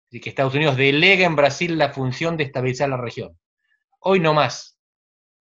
y 0.10 0.20
que 0.20 0.30
Estados 0.30 0.56
Unidos 0.56 0.76
delega 0.76 1.26
en 1.26 1.36
Brasil 1.36 1.78
la 1.78 1.94
función 1.94 2.36
de 2.36 2.46
estabilizar 2.46 2.90
la 2.90 2.98
región. 2.98 3.38
Hoy 4.00 4.20
no 4.20 4.34
más, 4.34 4.80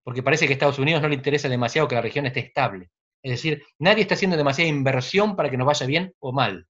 porque 0.03 0.23
parece 0.23 0.47
que 0.47 0.53
a 0.53 0.55
Estados 0.55 0.79
Unidos 0.79 1.03
no 1.03 1.09
le 1.09 1.15
interesa 1.15 1.49
demasiado 1.49 1.89
que 1.89 1.95
la 1.95 2.03
región 2.03 2.27
esté 2.27 2.41
estable. 2.41 2.91
Es 3.23 3.33
decir, 3.33 3.63
nadie 3.79 4.03
está 4.03 4.15
haciendo 4.15 4.37
demasiada 4.37 4.69
inversión 4.69 5.35
para 5.35 5.51
que 5.51 5.57
nos 5.57 5.67
vaya 5.67 5.87
bien 5.87 6.15
o 6.19 6.33
mal, 6.33 6.69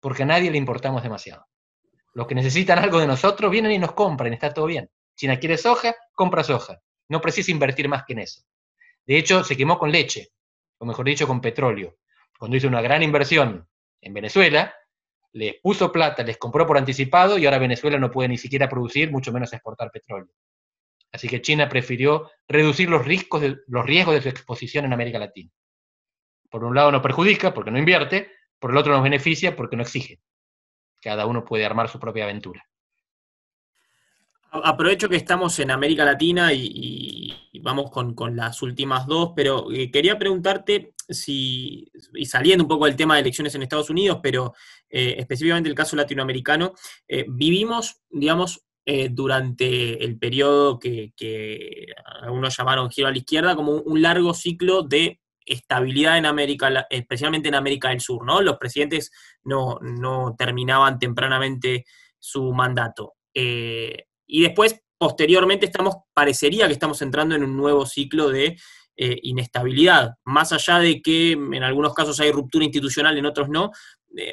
porque 0.00 0.24
a 0.24 0.26
nadie 0.26 0.50
le 0.50 0.58
importamos 0.58 1.02
demasiado. 1.02 1.46
Los 2.12 2.26
que 2.26 2.34
necesitan 2.34 2.78
algo 2.78 2.98
de 2.98 3.06
nosotros 3.06 3.50
vienen 3.50 3.72
y 3.72 3.78
nos 3.78 3.92
compran, 3.92 4.32
está 4.32 4.52
todo 4.52 4.66
bien. 4.66 4.90
China 5.16 5.38
quiere 5.38 5.56
soja, 5.56 5.94
compra 6.12 6.44
soja. 6.44 6.80
No 7.08 7.20
precisa 7.20 7.50
invertir 7.50 7.88
más 7.88 8.04
que 8.04 8.12
en 8.12 8.20
eso. 8.20 8.42
De 9.06 9.16
hecho, 9.16 9.44
se 9.44 9.56
quemó 9.56 9.78
con 9.78 9.92
leche, 9.92 10.30
o 10.78 10.84
mejor 10.84 11.06
dicho, 11.06 11.26
con 11.26 11.40
petróleo. 11.40 11.96
Cuando 12.38 12.56
hizo 12.56 12.68
una 12.68 12.82
gran 12.82 13.02
inversión 13.02 13.68
en 14.00 14.14
Venezuela, 14.14 14.74
les 15.32 15.60
puso 15.60 15.92
plata, 15.92 16.22
les 16.22 16.38
compró 16.38 16.66
por 16.66 16.78
anticipado 16.78 17.38
y 17.38 17.44
ahora 17.44 17.58
Venezuela 17.58 17.98
no 17.98 18.10
puede 18.10 18.28
ni 18.28 18.38
siquiera 18.38 18.68
producir, 18.68 19.10
mucho 19.10 19.32
menos 19.32 19.52
exportar 19.52 19.90
petróleo. 19.90 20.32
Así 21.12 21.28
que 21.28 21.40
China 21.40 21.68
prefirió 21.68 22.30
reducir 22.48 22.90
los 22.90 23.04
riesgos 23.04 23.40
de, 23.40 23.58
los 23.66 23.86
riesgos 23.86 24.14
de 24.14 24.22
su 24.22 24.28
exposición 24.28 24.84
en 24.84 24.92
América 24.92 25.18
Latina. 25.18 25.50
Por 26.50 26.64
un 26.64 26.74
lado 26.74 26.90
nos 26.90 27.02
perjudica 27.02 27.54
porque 27.54 27.70
no 27.70 27.78
invierte, 27.78 28.32
por 28.58 28.70
el 28.70 28.76
otro 28.76 28.92
nos 28.92 29.02
beneficia 29.02 29.54
porque 29.54 29.76
no 29.76 29.82
exige. 29.82 30.20
Cada 31.00 31.26
uno 31.26 31.44
puede 31.44 31.64
armar 31.64 31.88
su 31.88 32.00
propia 32.00 32.24
aventura. 32.24 32.66
Aprovecho 34.50 35.08
que 35.08 35.16
estamos 35.16 35.58
en 35.58 35.70
América 35.70 36.04
Latina 36.04 36.52
y, 36.52 37.32
vamos 37.60 37.90
con, 37.90 38.36
las 38.36 38.62
últimas 38.62 39.06
dos, 39.06 39.32
pero 39.34 39.70
eh, 39.72 39.90
quería 39.90 40.18
preguntarte 40.18 40.94
si, 41.08 41.90
y 42.14 42.26
saliendo 42.26 42.64
un 42.64 42.68
poco 42.68 42.86
del 42.86 42.96
tema 42.96 43.14
de 43.14 43.22
elecciones 43.22 43.54
en 43.54 43.62
Estados 43.62 43.90
Unidos, 43.90 44.20
pero 44.22 44.54
eh, 44.88 45.16
específicamente 45.18 45.68
el 45.68 45.74
caso 45.74 45.96
latinoamericano, 45.96 46.74
eh, 47.08 47.24
vivimos, 47.28 48.02
digamos, 48.10 48.62
durante 49.10 50.04
el 50.04 50.16
periodo 50.16 50.78
que, 50.78 51.12
algunos 52.22 52.56
llamaron 52.56 52.88
giro 52.88 53.08
a 53.08 53.10
la 53.10 53.18
izquierda 53.18 53.56
como 53.56 53.72
un, 53.72 54.00
largo 54.00 54.32
ciclo 54.32 54.84
de 54.84 55.20
estabilidad 55.44 56.18
en 56.18 56.26
América, 56.26 56.86
especialmente 56.88 57.48
en 57.48 57.56
América 57.56 57.88
del 57.88 58.00
Sur, 58.00 58.24
¿no? 58.24 58.40
Los 58.42 58.58
presidentes 58.58 59.10
no, 59.42 59.80
no 59.80 60.36
terminaban 60.38 61.00
tempranamente 61.00 61.84
su 62.20 62.52
mandato. 62.52 63.14
Y 64.26 64.42
después, 64.42 64.80
posteriormente, 64.98 65.66
estamos, 65.66 65.96
parecería 66.12 66.66
que 66.66 66.72
estamos 66.72 67.00
entrando 67.02 67.34
en 67.34 67.44
un 67.44 67.56
nuevo 67.56 67.86
ciclo 67.86 68.28
de 68.28 68.56
eh, 68.98 69.18
inestabilidad. 69.24 70.14
Más 70.24 70.52
allá 70.52 70.78
de 70.78 71.02
que 71.02 71.32
en 71.32 71.62
algunos 71.62 71.92
casos 71.92 72.18
hay 72.18 72.32
ruptura 72.32 72.64
institucional, 72.64 73.18
en 73.18 73.26
otros 73.26 73.50
no, 73.50 73.70
eh, 74.16 74.32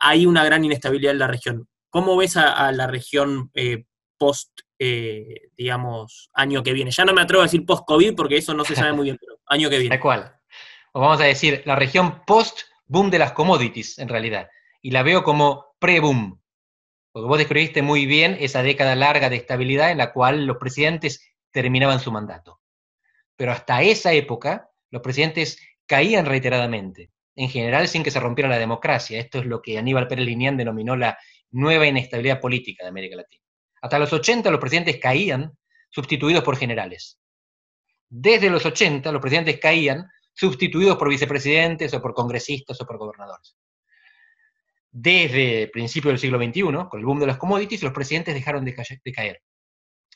hay 0.00 0.26
una 0.26 0.44
gran 0.44 0.64
inestabilidad 0.64 1.12
en 1.12 1.20
la 1.20 1.28
región. 1.28 1.68
¿Cómo 1.88 2.16
ves 2.16 2.36
a, 2.36 2.72
la 2.72 2.88
región 2.88 3.50
eh, 3.54 3.84
post, 4.18 4.50
digamos, 5.56 6.30
año 6.34 6.64
que 6.64 6.72
viene? 6.72 6.90
Ya 6.90 7.04
no 7.04 7.12
me 7.12 7.22
atrevo 7.22 7.42
a 7.42 7.46
decir 7.46 7.64
post-COVID 7.64 8.16
porque 8.16 8.38
eso 8.38 8.54
no 8.54 8.64
se 8.64 8.74
sabe 8.74 8.92
muy 8.92 9.04
bien, 9.04 9.18
pero 9.20 9.38
año 9.46 9.70
que 9.70 9.78
viene. 9.78 9.90
Tal 9.94 10.00
cual. 10.00 10.34
Vamos 10.94 11.20
a 11.20 11.24
decir, 11.24 11.62
la 11.64 11.76
región 11.76 12.24
post-boom 12.26 13.08
de 13.08 13.20
las 13.20 13.32
commodities, 13.32 13.98
en 13.98 14.08
realidad. 14.08 14.48
Y 14.80 14.90
la 14.90 15.04
veo 15.04 15.22
como 15.22 15.76
pre-boom. 15.78 16.41
Porque 17.12 17.28
vos 17.28 17.38
describiste 17.38 17.82
muy 17.82 18.06
bien 18.06 18.36
esa 18.40 18.62
década 18.62 18.96
larga 18.96 19.28
de 19.28 19.36
estabilidad 19.36 19.90
en 19.90 19.98
la 19.98 20.12
cual 20.12 20.46
los 20.46 20.56
presidentes 20.56 21.30
terminaban 21.50 22.00
su 22.00 22.10
mandato. 22.10 22.60
Pero 23.36 23.52
hasta 23.52 23.82
esa 23.82 24.12
época, 24.14 24.70
los 24.90 25.02
presidentes 25.02 25.58
caían 25.86 26.24
reiteradamente, 26.24 27.10
en 27.36 27.50
general 27.50 27.88
sin 27.88 28.02
que 28.02 28.10
se 28.10 28.20
rompiera 28.20 28.48
la 28.48 28.58
democracia. 28.58 29.20
Esto 29.20 29.40
es 29.40 29.46
lo 29.46 29.60
que 29.60 29.76
Aníbal 29.76 30.08
Pérez 30.08 30.24
Linián 30.24 30.56
denominó 30.56 30.96
la 30.96 31.18
nueva 31.50 31.86
inestabilidad 31.86 32.40
política 32.40 32.84
de 32.84 32.88
América 32.88 33.16
Latina. 33.16 33.42
Hasta 33.82 33.98
los 33.98 34.12
80 34.12 34.50
los 34.50 34.60
presidentes 34.60 34.98
caían 34.98 35.52
sustituidos 35.90 36.42
por 36.42 36.56
generales. 36.56 37.20
Desde 38.08 38.48
los 38.48 38.64
80 38.64 39.12
los 39.12 39.20
presidentes 39.20 39.60
caían 39.60 40.06
sustituidos 40.32 40.96
por 40.96 41.10
vicepresidentes 41.10 41.92
o 41.92 42.00
por 42.00 42.14
congresistas 42.14 42.80
o 42.80 42.86
por 42.86 42.96
gobernadores 42.96 43.54
desde 44.92 45.62
el 45.62 45.70
principio 45.70 46.10
del 46.10 46.18
siglo 46.18 46.38
XXI, 46.38 46.62
con 46.88 47.00
el 47.00 47.06
boom 47.06 47.18
de 47.18 47.26
las 47.26 47.38
commodities, 47.38 47.82
los 47.82 47.92
presidentes 47.92 48.34
dejaron 48.34 48.64
de, 48.64 48.74
caer. 48.74 49.42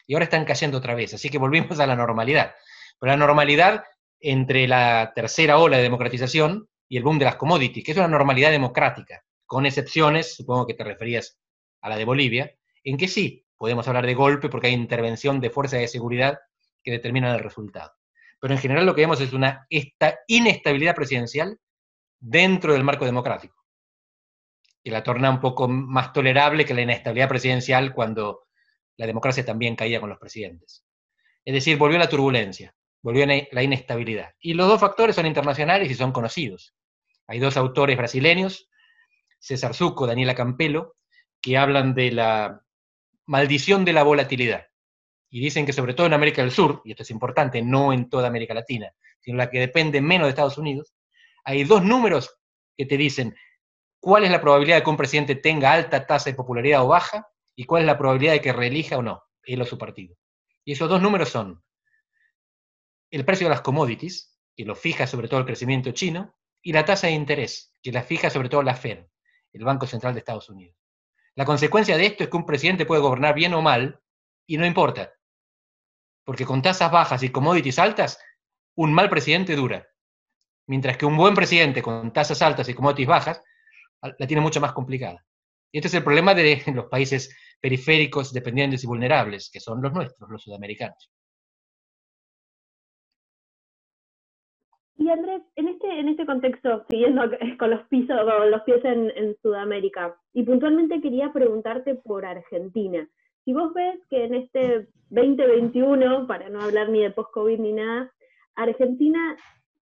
Y 0.06 0.14
ahora 0.14 0.25
están 0.25 0.45
cayendo 0.45 0.78
otra 0.78 0.95
vez, 0.95 1.14
así 1.14 1.30
que 1.30 1.38
volvimos 1.38 1.80
a 1.80 1.87
la 1.87 1.97
normalidad. 1.97 2.54
Pero 3.00 3.12
la 3.12 3.16
normalidad 3.16 3.85
entre 4.21 4.68
la 4.68 5.12
tercera 5.14 5.59
ola 5.59 5.78
de 5.78 5.83
democratización 5.83 6.68
y 6.88 6.99
el 6.99 7.02
boom 7.02 7.18
de 7.18 7.25
las 7.25 7.37
commodities, 7.37 7.85
que 7.85 7.92
es 7.92 7.99
una 7.99 8.06
normalidad 8.06 8.50
democrática, 8.50 9.23
con 9.47 9.64
excepciones, 9.64 10.37
supongo 10.37 10.66
que 10.66 10.75
te 10.75 10.85
referías 10.85 11.38
a 11.80 11.88
la 11.88 11.97
de 11.97 12.04
Bolivia, 12.04 12.54
en 12.85 12.97
que 12.99 13.09
sí, 13.09 13.45
podemos 13.56 13.88
hablar 13.88 14.06
de 14.06 14.14
golpe 14.14 14.49
porque 14.49 14.68
hay 14.68 14.75
intervención 14.75 15.40
de 15.40 15.50
fuerzas 15.50 15.80
de 15.80 15.88
seguridad 15.88 16.38
que 16.83 16.92
determinan 16.92 17.35
el 17.35 17.42
resultado. 17.42 17.92
Pero 18.38 18.52
en 18.52 18.61
general 18.61 18.85
lo 18.85 18.95
que 18.95 19.00
vemos 19.00 19.21
es 19.21 19.33
una 19.33 19.66
esta 19.71 20.18
inestabilidad 20.26 20.95
presidencial 20.95 21.59
dentro 22.21 22.75
del 22.75 22.85
marco 22.85 23.06
democrático 23.06 23.65
que 24.87 24.93
la 24.93 25.02
torna 25.02 25.31
un 25.31 25.40
poco 25.40 25.66
más 25.66 26.12
tolerable 26.12 26.64
que 26.64 26.73
la 26.73 26.83
inestabilidad 26.83 27.28
presidencial 27.28 27.93
cuando 27.93 28.47
la 28.97 29.09
democracia 29.09 29.45
también 29.45 29.75
caía 29.75 29.99
con 29.99 30.09
los 30.09 30.21
presidentes. 30.21 30.85
Es 31.45 31.55
decir, 31.55 31.76
volvió 31.76 31.99
la 31.99 32.09
turbulencia, 32.09 32.73
volvió 33.02 33.26
la 33.26 33.62
inestabilidad. 33.64 34.35
Y 34.38 34.55
los 34.55 34.69
dos 34.69 34.81
factores 34.81 35.16
son 35.16 35.26
internacionales 35.26 35.90
y 35.90 35.97
son 35.97 36.12
conocidos. 36.12 36.73
Hay 37.26 37.40
dos 37.40 37.57
autores 37.57 37.97
brasileños, 37.97 38.69
César 39.40 39.75
Zucco, 39.75 40.07
Daniela 40.07 40.37
Campelo, 40.37 40.95
que 41.43 41.59
hablan 41.59 41.93
de 41.97 42.12
la 42.12 42.62
maldición 43.25 43.85
de 43.85 43.93
la 43.93 44.05
volatilidad. 44.05 44.69
Y 45.31 45.40
dicen 45.40 45.66
que 45.66 45.73
sobre 45.73 45.95
todo 45.95 46.07
en 46.07 46.12
América 46.12 46.43
del 46.43 46.52
Sur, 46.52 46.81
y 46.85 46.93
esto 46.93 47.02
es 47.02 47.11
importante, 47.11 47.61
no 47.61 47.93
en 47.93 48.09
toda 48.09 48.28
América 48.28 48.55
Latina, 48.55 48.93
sino 49.19 49.37
la 49.37 49.50
que 49.50 49.59
depende 49.59 50.00
menos 50.00 50.28
de 50.28 50.31
Estados 50.31 50.59
Unidos, 50.59 50.95
hay 51.43 51.64
dos 51.64 51.83
números 51.83 52.38
que 52.76 52.87
te 52.87 52.97
dicen 52.97 53.35
cuál 54.06 54.22
es 54.22 54.30
la 54.30 54.40
probabilidad 54.40 54.76
de 54.76 54.84
que 54.84 54.90
un 54.90 54.96
presidente 54.96 55.34
tenga 55.34 55.72
alta 55.72 56.06
tasa 56.06 56.30
de 56.30 56.36
popularidad 56.36 56.84
o 56.84 56.86
baja 56.86 57.28
y 57.56 57.64
cuál 57.64 57.82
es 57.82 57.86
la 57.86 57.98
probabilidad 57.98 58.34
de 58.34 58.40
que 58.40 58.52
reelija 58.52 58.98
o 58.98 59.02
no, 59.02 59.25
él 59.42 59.60
o 59.60 59.64
su 59.64 59.78
partido. 59.78 60.14
Y 60.64 60.75
esos 60.75 60.88
dos 60.88 61.02
números 61.02 61.30
son 61.30 61.60
el 63.10 63.25
precio 63.25 63.48
de 63.48 63.50
las 63.50 63.62
commodities, 63.62 64.38
que 64.54 64.64
lo 64.64 64.76
fija 64.76 65.08
sobre 65.08 65.26
todo 65.26 65.40
el 65.40 65.46
crecimiento 65.46 65.90
chino, 65.90 66.36
y 66.62 66.72
la 66.72 66.84
tasa 66.84 67.08
de 67.08 67.14
interés, 67.14 67.75
que 67.82 67.90
la 67.90 68.04
fija 68.04 68.30
sobre 68.30 68.48
todo 68.48 68.62
la 68.62 68.76
Fed, 68.76 69.06
el 69.52 69.64
Banco 69.64 69.88
Central 69.88 70.14
de 70.14 70.20
Estados 70.20 70.48
Unidos. 70.50 70.76
La 71.34 71.44
consecuencia 71.44 71.96
de 71.96 72.06
esto 72.06 72.22
es 72.22 72.30
que 72.30 72.36
un 72.36 72.46
presidente 72.46 72.86
puede 72.86 73.02
gobernar 73.02 73.34
bien 73.34 73.54
o 73.54 73.60
mal, 73.60 74.00
y 74.46 74.56
no 74.56 74.66
importa, 74.66 75.14
porque 76.22 76.46
con 76.46 76.62
tasas 76.62 76.92
bajas 76.92 77.25
y 77.25 77.30
commodities 77.30 77.80
altas, 77.80 78.20
un 78.76 78.94
mal 78.94 79.10
presidente 79.10 79.56
dura, 79.56 79.84
mientras 80.68 80.96
que 80.96 81.06
un 81.06 81.16
buen 81.16 81.34
presidente 81.34 81.82
con 81.82 82.12
tasas 82.12 82.40
altas 82.40 82.68
y 82.68 82.75
commodities 82.75 83.08
bajas 83.08 83.42
la 84.02 84.26
tiene 84.26 84.42
mucho 84.42 84.60
más 84.60 84.72
complicada. 84.72 85.24
Y 85.72 85.78
este 85.78 85.88
es 85.88 85.94
el 85.94 86.04
problema 86.04 86.34
de 86.34 86.62
los 86.74 86.86
países 86.86 87.36
periféricos, 87.60 88.32
dependientes 88.32 88.84
y 88.84 88.86
vulnerables, 88.86 89.50
que 89.50 89.60
son 89.60 89.82
los 89.82 89.92
nuestros, 89.92 90.30
los 90.30 90.42
sudamericanos. 90.42 91.10
Y 94.98 95.10
Andrés, 95.10 95.42
en 95.56 95.68
este, 95.68 96.00
en 96.00 96.08
este 96.08 96.24
contexto, 96.24 96.84
siguiendo 96.88 97.22
con 97.58 97.70
los, 97.70 97.86
pisos, 97.88 98.16
con 98.18 98.50
los 98.50 98.62
pies 98.62 98.84
en, 98.84 99.10
en 99.14 99.36
Sudamérica, 99.42 100.16
y 100.32 100.42
puntualmente 100.42 101.00
quería 101.00 101.32
preguntarte 101.32 101.94
por 101.96 102.24
Argentina. 102.24 103.06
Si 103.44 103.52
vos 103.52 103.72
ves 103.74 104.00
que 104.08 104.24
en 104.24 104.34
este 104.34 104.88
2021, 105.10 106.26
para 106.26 106.48
no 106.48 106.62
hablar 106.62 106.88
ni 106.88 107.00
de 107.00 107.10
post-COVID 107.10 107.58
ni 107.60 107.72
nada, 107.72 108.12
Argentina 108.56 109.36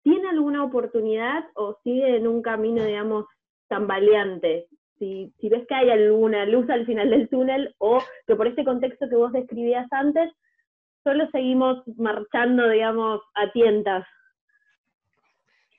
tiene 0.04 0.30
alguna 0.30 0.64
oportunidad 0.64 1.46
o 1.56 1.78
sigue 1.84 2.16
en 2.16 2.28
un 2.28 2.42
camino, 2.42 2.84
digamos, 2.84 3.26
tambaleante? 3.72 4.68
Si, 5.00 5.34
si 5.40 5.50
ves 5.50 5.66
que 5.68 5.74
hay 5.74 5.90
alguna 5.90 6.46
luz 6.46 6.70
al 6.70 6.86
final 6.86 7.10
del 7.10 7.30
túnel 7.30 7.74
o 7.80 8.04
que 8.28 8.36
por 8.36 8.48
este 8.48 8.66
contexto 8.66 9.10
que 9.10 9.16
vos 9.16 9.32
describías 9.32 9.88
antes, 9.92 10.30
solo 11.04 11.28
seguimos 11.32 11.82
marchando, 11.98 12.70
digamos, 12.70 13.22
a 13.34 13.52
tientas. 13.52 14.06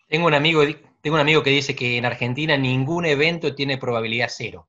Tengo 0.08 0.26
un 0.26 0.34
amigo, 0.34 0.62
tengo 1.00 1.14
un 1.16 1.20
amigo 1.20 1.42
que 1.42 1.50
dice 1.50 1.76
que 1.76 1.98
en 1.98 2.04
Argentina 2.04 2.56
ningún 2.56 3.04
evento 3.04 3.54
tiene 3.54 3.78
probabilidad 3.78 4.28
cero. 4.30 4.68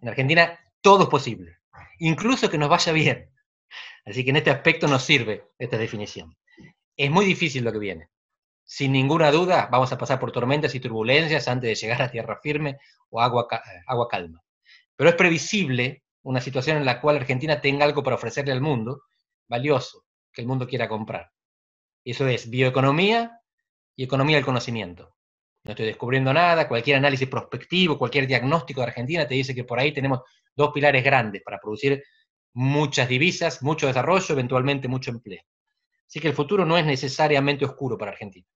En 0.00 0.08
Argentina 0.08 0.58
todo 0.80 1.04
es 1.04 1.08
posible, 1.08 1.58
incluso 2.00 2.50
que 2.50 2.58
nos 2.58 2.68
vaya 2.68 2.92
bien. 2.92 3.30
Así 4.04 4.24
que 4.24 4.30
en 4.30 4.36
este 4.36 4.50
aspecto 4.50 4.88
nos 4.88 5.04
sirve 5.04 5.44
esta 5.58 5.78
definición. 5.78 6.34
Es 6.96 7.10
muy 7.10 7.24
difícil 7.24 7.62
lo 7.62 7.72
que 7.72 7.78
viene. 7.78 8.08
Sin 8.64 8.92
ninguna 8.92 9.30
duda 9.30 9.68
vamos 9.70 9.92
a 9.92 9.98
pasar 9.98 10.18
por 10.18 10.32
tormentas 10.32 10.74
y 10.74 10.80
turbulencias 10.80 11.48
antes 11.48 11.68
de 11.68 11.74
llegar 11.74 12.02
a 12.02 12.10
tierra 12.10 12.38
firme 12.42 12.78
o 13.10 13.20
agua, 13.20 13.48
agua 13.86 14.08
calma. 14.08 14.42
Pero 14.96 15.10
es 15.10 15.16
previsible 15.16 16.04
una 16.22 16.40
situación 16.40 16.76
en 16.76 16.84
la 16.84 17.00
cual 17.00 17.16
Argentina 17.16 17.60
tenga 17.60 17.84
algo 17.84 18.02
para 18.02 18.16
ofrecerle 18.16 18.52
al 18.52 18.60
mundo 18.60 19.02
valioso 19.48 20.04
que 20.32 20.40
el 20.40 20.46
mundo 20.46 20.66
quiera 20.66 20.88
comprar. 20.88 21.30
Eso 22.04 22.26
es 22.26 22.48
bioeconomía 22.48 23.40
y 23.96 24.04
economía 24.04 24.36
del 24.36 24.44
conocimiento. 24.44 25.14
No 25.64 25.72
estoy 25.72 25.86
descubriendo 25.86 26.32
nada, 26.32 26.66
cualquier 26.66 26.96
análisis 26.96 27.28
prospectivo, 27.28 27.98
cualquier 27.98 28.26
diagnóstico 28.26 28.80
de 28.80 28.88
Argentina 28.88 29.26
te 29.26 29.34
dice 29.34 29.54
que 29.54 29.64
por 29.64 29.78
ahí 29.78 29.92
tenemos 29.92 30.20
dos 30.56 30.72
pilares 30.72 31.04
grandes 31.04 31.42
para 31.42 31.60
producir 31.60 32.02
muchas 32.54 33.08
divisas, 33.08 33.62
mucho 33.62 33.86
desarrollo, 33.86 34.26
eventualmente 34.32 34.88
mucho 34.88 35.10
empleo. 35.10 35.42
Así 36.12 36.20
que 36.20 36.28
el 36.28 36.34
futuro 36.34 36.66
no 36.66 36.76
es 36.76 36.84
necesariamente 36.84 37.64
oscuro 37.64 37.96
para 37.96 38.10
Argentina. 38.10 38.46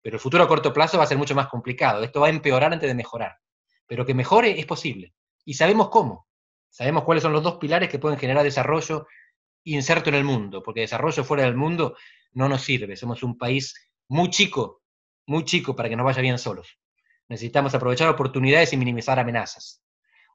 Pero 0.00 0.14
el 0.14 0.20
futuro 0.20 0.44
a 0.44 0.46
corto 0.46 0.72
plazo 0.72 0.96
va 0.96 1.02
a 1.02 1.08
ser 1.08 1.18
mucho 1.18 1.34
más 1.34 1.48
complicado. 1.48 2.04
Esto 2.04 2.20
va 2.20 2.28
a 2.28 2.30
empeorar 2.30 2.72
antes 2.72 2.88
de 2.88 2.94
mejorar. 2.94 3.36
Pero 3.88 4.06
que 4.06 4.14
mejore 4.14 4.60
es 4.60 4.64
posible. 4.64 5.12
Y 5.44 5.54
sabemos 5.54 5.88
cómo. 5.88 6.28
Sabemos 6.70 7.02
cuáles 7.02 7.24
son 7.24 7.32
los 7.32 7.42
dos 7.42 7.56
pilares 7.56 7.88
que 7.88 7.98
pueden 7.98 8.16
generar 8.16 8.44
desarrollo 8.44 9.08
inserto 9.64 10.08
en 10.10 10.14
el 10.14 10.22
mundo, 10.22 10.62
porque 10.62 10.82
desarrollo 10.82 11.24
fuera 11.24 11.42
del 11.42 11.56
mundo 11.56 11.96
no 12.30 12.48
nos 12.48 12.62
sirve. 12.62 12.94
Somos 12.94 13.24
un 13.24 13.36
país 13.36 13.74
muy 14.06 14.30
chico, 14.30 14.84
muy 15.26 15.44
chico 15.44 15.74
para 15.74 15.88
que 15.88 15.96
nos 15.96 16.04
vaya 16.04 16.22
bien 16.22 16.38
solos. 16.38 16.78
Necesitamos 17.26 17.74
aprovechar 17.74 18.08
oportunidades 18.08 18.72
y 18.72 18.76
minimizar 18.76 19.18
amenazas. 19.18 19.82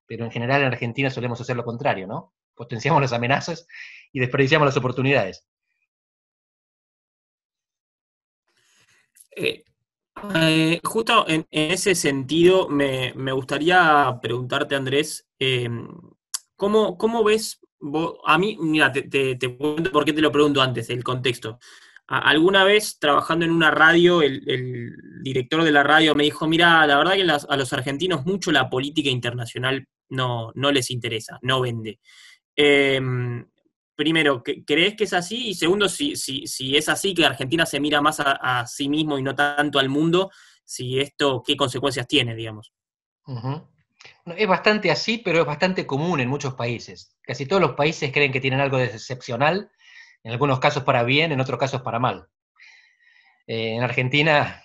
Pero 0.06 0.26
en 0.26 0.32
general 0.32 0.60
en 0.64 0.68
Argentina 0.68 1.10
solemos 1.10 1.40
hacer 1.40 1.56
lo 1.56 1.64
contrario, 1.64 2.06
¿no? 2.06 2.34
Potenciamos 2.54 3.02
las 3.02 3.14
amenazas 3.14 3.66
y 4.12 4.20
desperdiciamos 4.20 4.66
las 4.66 4.76
oportunidades. 4.76 5.46
Eh, 9.32 9.64
eh, 10.36 10.80
justo 10.84 11.26
en, 11.28 11.46
ese 11.52 11.96
sentido, 11.96 12.68
me, 12.70 13.14
gustaría 13.32 14.18
preguntarte, 14.22 14.76
Andrés, 14.76 15.28
em, 15.40 15.88
¿cómo, 16.56 16.98
¿cómo, 16.98 17.24
ves 17.24 17.60
vos? 17.80 18.18
A 18.26 18.38
mí, 18.38 18.58
mira, 18.60 18.92
te, 18.92 19.04
te, 19.04 19.58
cuento 19.58 19.92
por 19.92 20.06
qué 20.06 20.14
te 20.14 20.22
lo 20.22 20.32
pregunto 20.32 20.62
antes, 20.62 20.90
el 20.90 21.04
contexto 21.04 21.60
alguna 22.10 22.64
vez 22.64 22.98
trabajando 23.00 23.46
en 23.46 23.52
una 23.52 23.70
radio, 23.70 24.22
el, 24.22 24.96
director 25.22 25.64
de 25.64 25.72
la 25.72 25.84
radio 25.84 26.16
me 26.16 26.24
dijo, 26.24 26.48
mira, 26.48 26.86
la 26.88 26.98
verdad 26.98 27.14
que 27.14 27.28
a 27.48 27.58
los 27.58 27.74
argentinos 27.74 28.26
mucho 28.26 28.52
la 28.52 28.70
política 28.70 29.10
internacional 29.10 29.86
no, 30.10 30.52
no 30.56 30.72
les 30.72 30.90
interesa, 30.90 31.38
no 31.44 31.62
vende. 31.62 32.00
Em, 32.56 33.46
primero, 34.00 34.42
¿crees 34.66 34.96
que 34.96 35.04
es 35.04 35.12
así? 35.12 35.50
Y 35.50 35.54
segundo, 35.56 35.90
si, 35.90 36.14
es 36.14 36.88
así, 36.88 37.14
que 37.14 37.26
Argentina 37.26 37.66
se 37.66 37.82
mira 37.82 38.00
más 38.00 38.22
a, 38.22 38.66
sí 38.66 38.88
mismo 38.88 39.20
y 39.20 39.22
no 39.22 39.36
tanto 39.36 39.78
al 39.78 39.90
mundo, 39.90 40.32
si 40.64 41.02
esto, 41.02 41.44
¿qué 41.46 41.58
consecuencias 41.58 42.08
tiene, 42.08 42.34
digamos? 42.34 42.72
Es 44.38 44.48
bastante 44.48 44.90
así, 44.90 45.18
pero 45.18 45.42
es 45.42 45.46
bastante 45.46 45.86
común 45.86 46.22
en 46.22 46.30
muchos 46.30 46.54
países. 46.54 47.18
Casi 47.22 47.46
todos 47.46 47.62
los 47.62 47.74
países 47.74 48.14
creen 48.14 48.32
que 48.32 48.40
tienen 48.40 48.62
algo 48.62 48.78
de 48.78 48.86
excepcional 48.86 49.70
en 50.24 50.32
algunos 50.32 50.62
casos 50.62 50.84
para 50.84 51.04
bien, 51.04 51.34
en 51.34 51.42
otros 51.42 51.60
casos 51.60 51.82
para 51.82 52.00
mal. 52.00 52.30
Eh, 53.48 53.76
en 53.76 53.84
Argentina, 53.84 54.64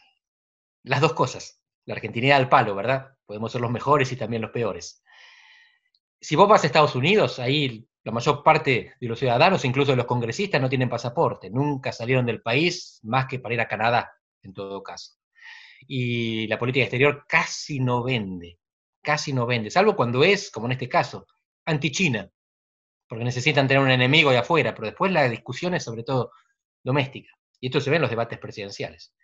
las 0.84 1.00
dos 1.00 1.12
cosas. 1.12 1.60
La 1.86 1.94
argentinidad 1.94 2.36
al 2.36 2.48
palo, 2.48 2.76
¿verdad? 2.76 3.16
Podemos 3.26 3.50
ser 3.50 3.62
los 3.62 3.72
mejores 3.72 4.12
y 4.12 4.16
también 4.16 4.42
los 4.42 4.52
peores. 4.52 5.02
Si 6.20 6.36
vos 6.36 6.48
vas 6.48 6.62
a 6.62 6.68
Estados 6.68 6.94
Unidos, 6.94 7.40
ahí 7.40 7.88
la 8.04 8.12
mayor 8.12 8.42
parte 8.42 8.94
de 9.00 9.08
los 9.08 9.18
ciudadanos, 9.18 9.64
incluso 9.64 9.92
de 9.92 9.96
los 9.96 10.06
congresistas, 10.06 10.60
no 10.60 10.68
tienen 10.68 10.90
pasaporte, 10.90 11.50
nunca 11.50 11.90
salieron 11.90 12.26
del 12.26 12.42
país 12.42 13.00
más 13.02 13.26
que 13.26 13.38
para 13.38 13.54
ir 13.54 13.60
a 13.60 13.68
Canadá, 13.68 14.12
en 14.42 14.52
todo 14.52 14.82
caso. 14.82 15.14
Y 15.86 16.46
la 16.46 16.58
política 16.58 16.84
exterior 16.84 17.24
casi 17.26 17.80
no 17.80 18.02
vende, 18.02 18.58
casi 19.02 19.32
no 19.32 19.46
vende, 19.46 19.70
salvo 19.70 19.96
cuando 19.96 20.22
es, 20.22 20.50
como 20.50 20.66
en 20.66 20.72
este 20.72 20.88
caso, 20.88 21.26
anti-China, 21.64 22.30
porque 23.08 23.24
necesitan 23.24 23.66
tener 23.66 23.82
un 23.82 23.90
enemigo 23.90 24.30
de 24.30 24.38
afuera, 24.38 24.74
pero 24.74 24.86
después 24.86 25.10
la 25.10 25.28
discusión 25.28 25.74
es 25.74 25.84
sobre 25.84 26.02
todo 26.02 26.30
doméstica. 26.82 27.30
Y 27.60 27.68
esto 27.68 27.80
se 27.80 27.88
ve 27.88 27.96
en 27.96 28.02
los 28.02 28.10
debates 28.10 28.38
presidenciales. 28.38 29.14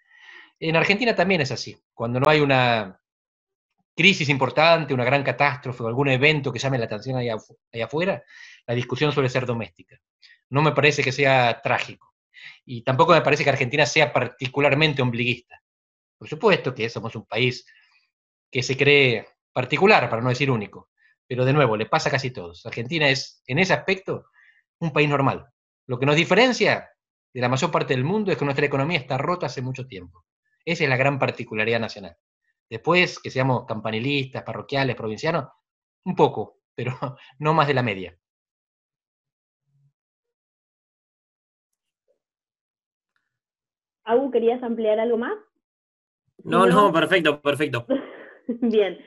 En 0.58 0.76
Argentina 0.76 1.14
también 1.14 1.42
es 1.42 1.50
así. 1.50 1.76
Cuando 1.92 2.20
no 2.20 2.28
hay 2.28 2.40
una 2.40 2.99
crisis 4.00 4.30
importante, 4.30 4.94
una 4.94 5.04
gran 5.04 5.22
catástrofe 5.22 5.82
o 5.82 5.86
algún 5.86 6.08
evento 6.08 6.50
que 6.50 6.58
llame 6.58 6.78
la 6.78 6.86
atención 6.86 7.18
allá, 7.18 7.36
afuera, 7.84 8.22
la 8.66 8.74
discusión 8.74 9.12
suele 9.12 9.28
ser 9.28 9.44
doméstica. 9.44 10.00
No 10.48 10.62
me 10.62 10.72
parece 10.72 11.02
que 11.02 11.12
sea 11.12 11.60
trágico. 11.62 12.14
Y 12.64 12.80
tampoco 12.82 13.12
me 13.12 13.20
parece 13.20 13.44
que 13.44 13.50
Argentina 13.50 13.84
sea 13.84 14.10
particularmente 14.10 15.02
ombliguista. 15.02 15.62
Por 16.16 16.28
supuesto 16.28 16.74
que 16.74 16.88
somos 16.88 17.14
un 17.14 17.26
país 17.26 17.66
que 18.50 18.62
se 18.62 18.74
cree 18.74 19.26
particular, 19.52 20.08
para 20.08 20.22
no 20.22 20.30
decir 20.30 20.50
único. 20.50 20.88
Pero 21.26 21.44
de 21.44 21.52
nuevo, 21.52 21.76
le 21.76 21.84
pasa 21.84 22.08
a 22.08 22.12
casi 22.12 22.30
todos. 22.30 22.64
Argentina 22.64 23.06
es, 23.06 23.42
en 23.46 23.58
ese 23.58 23.74
aspecto, 23.74 24.30
un 24.78 24.94
país 24.94 25.10
normal. 25.10 25.46
Lo 25.86 25.98
que 25.98 26.06
nos 26.06 26.16
diferencia 26.16 26.88
de 27.34 27.40
la 27.42 27.50
mayor 27.50 27.70
parte 27.70 27.92
del 27.92 28.04
mundo 28.04 28.32
es 28.32 28.38
que 28.38 28.46
nuestra 28.46 28.64
economía 28.64 28.98
está 28.98 29.18
rota 29.18 29.44
hace 29.44 29.60
mucho 29.60 29.86
tiempo. 29.86 30.24
Esa 30.64 30.84
es 30.84 30.88
la 30.88 30.96
gran 30.96 31.18
particularidad 31.18 31.80
nacional. 31.80 32.16
Después, 32.70 33.18
que 33.18 33.30
seamos 33.30 33.66
campanilistas, 33.66 34.44
parroquiales, 34.44 34.94
provincianos, 34.94 35.48
un 36.04 36.14
poco, 36.14 36.60
pero 36.76 36.94
no 37.38 37.52
más 37.52 37.66
de 37.66 37.74
la 37.74 37.82
media. 37.82 38.16
Agu, 44.04 44.30
¿querías 44.30 44.62
ampliar 44.62 44.98
algo 44.98 45.18
más? 45.18 45.36
No, 46.44 46.66
no, 46.66 46.92
perfecto, 46.92 47.40
perfecto. 47.40 47.86
Bien. 48.46 48.98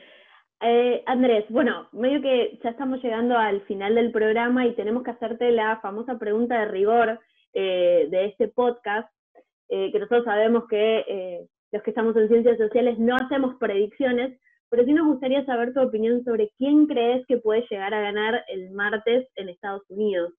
Eh, 0.60 1.02
Andrés, 1.06 1.44
bueno, 1.48 1.88
medio 1.92 2.22
que 2.22 2.58
ya 2.62 2.70
estamos 2.70 3.02
llegando 3.02 3.36
al 3.36 3.60
final 3.62 3.96
del 3.96 4.12
programa 4.12 4.66
y 4.66 4.74
tenemos 4.74 5.02
que 5.02 5.10
hacerte 5.10 5.50
la 5.50 5.80
famosa 5.80 6.18
pregunta 6.18 6.60
de 6.60 6.66
rigor 6.66 7.20
eh, 7.52 8.06
de 8.10 8.26
este 8.26 8.48
podcast, 8.48 9.12
eh, 9.68 9.90
que 9.90 9.98
nosotros 9.98 10.24
sabemos 10.24 10.64
que 10.68 11.48
los 11.74 11.82
que 11.82 11.90
estamos 11.90 12.16
en 12.16 12.28
ciencias 12.28 12.56
sociales 12.56 12.98
no 12.98 13.16
hacemos 13.16 13.56
predicciones, 13.56 14.38
pero 14.70 14.84
sí 14.84 14.92
nos 14.92 15.06
gustaría 15.06 15.44
saber 15.44 15.74
tu 15.74 15.82
opinión 15.82 16.22
sobre 16.24 16.50
quién 16.56 16.86
crees 16.86 17.26
que 17.26 17.38
puede 17.38 17.66
llegar 17.68 17.92
a 17.92 18.00
ganar 18.00 18.44
el 18.48 18.70
martes 18.70 19.26
en 19.34 19.48
Estados 19.48 19.82
Unidos, 19.88 20.32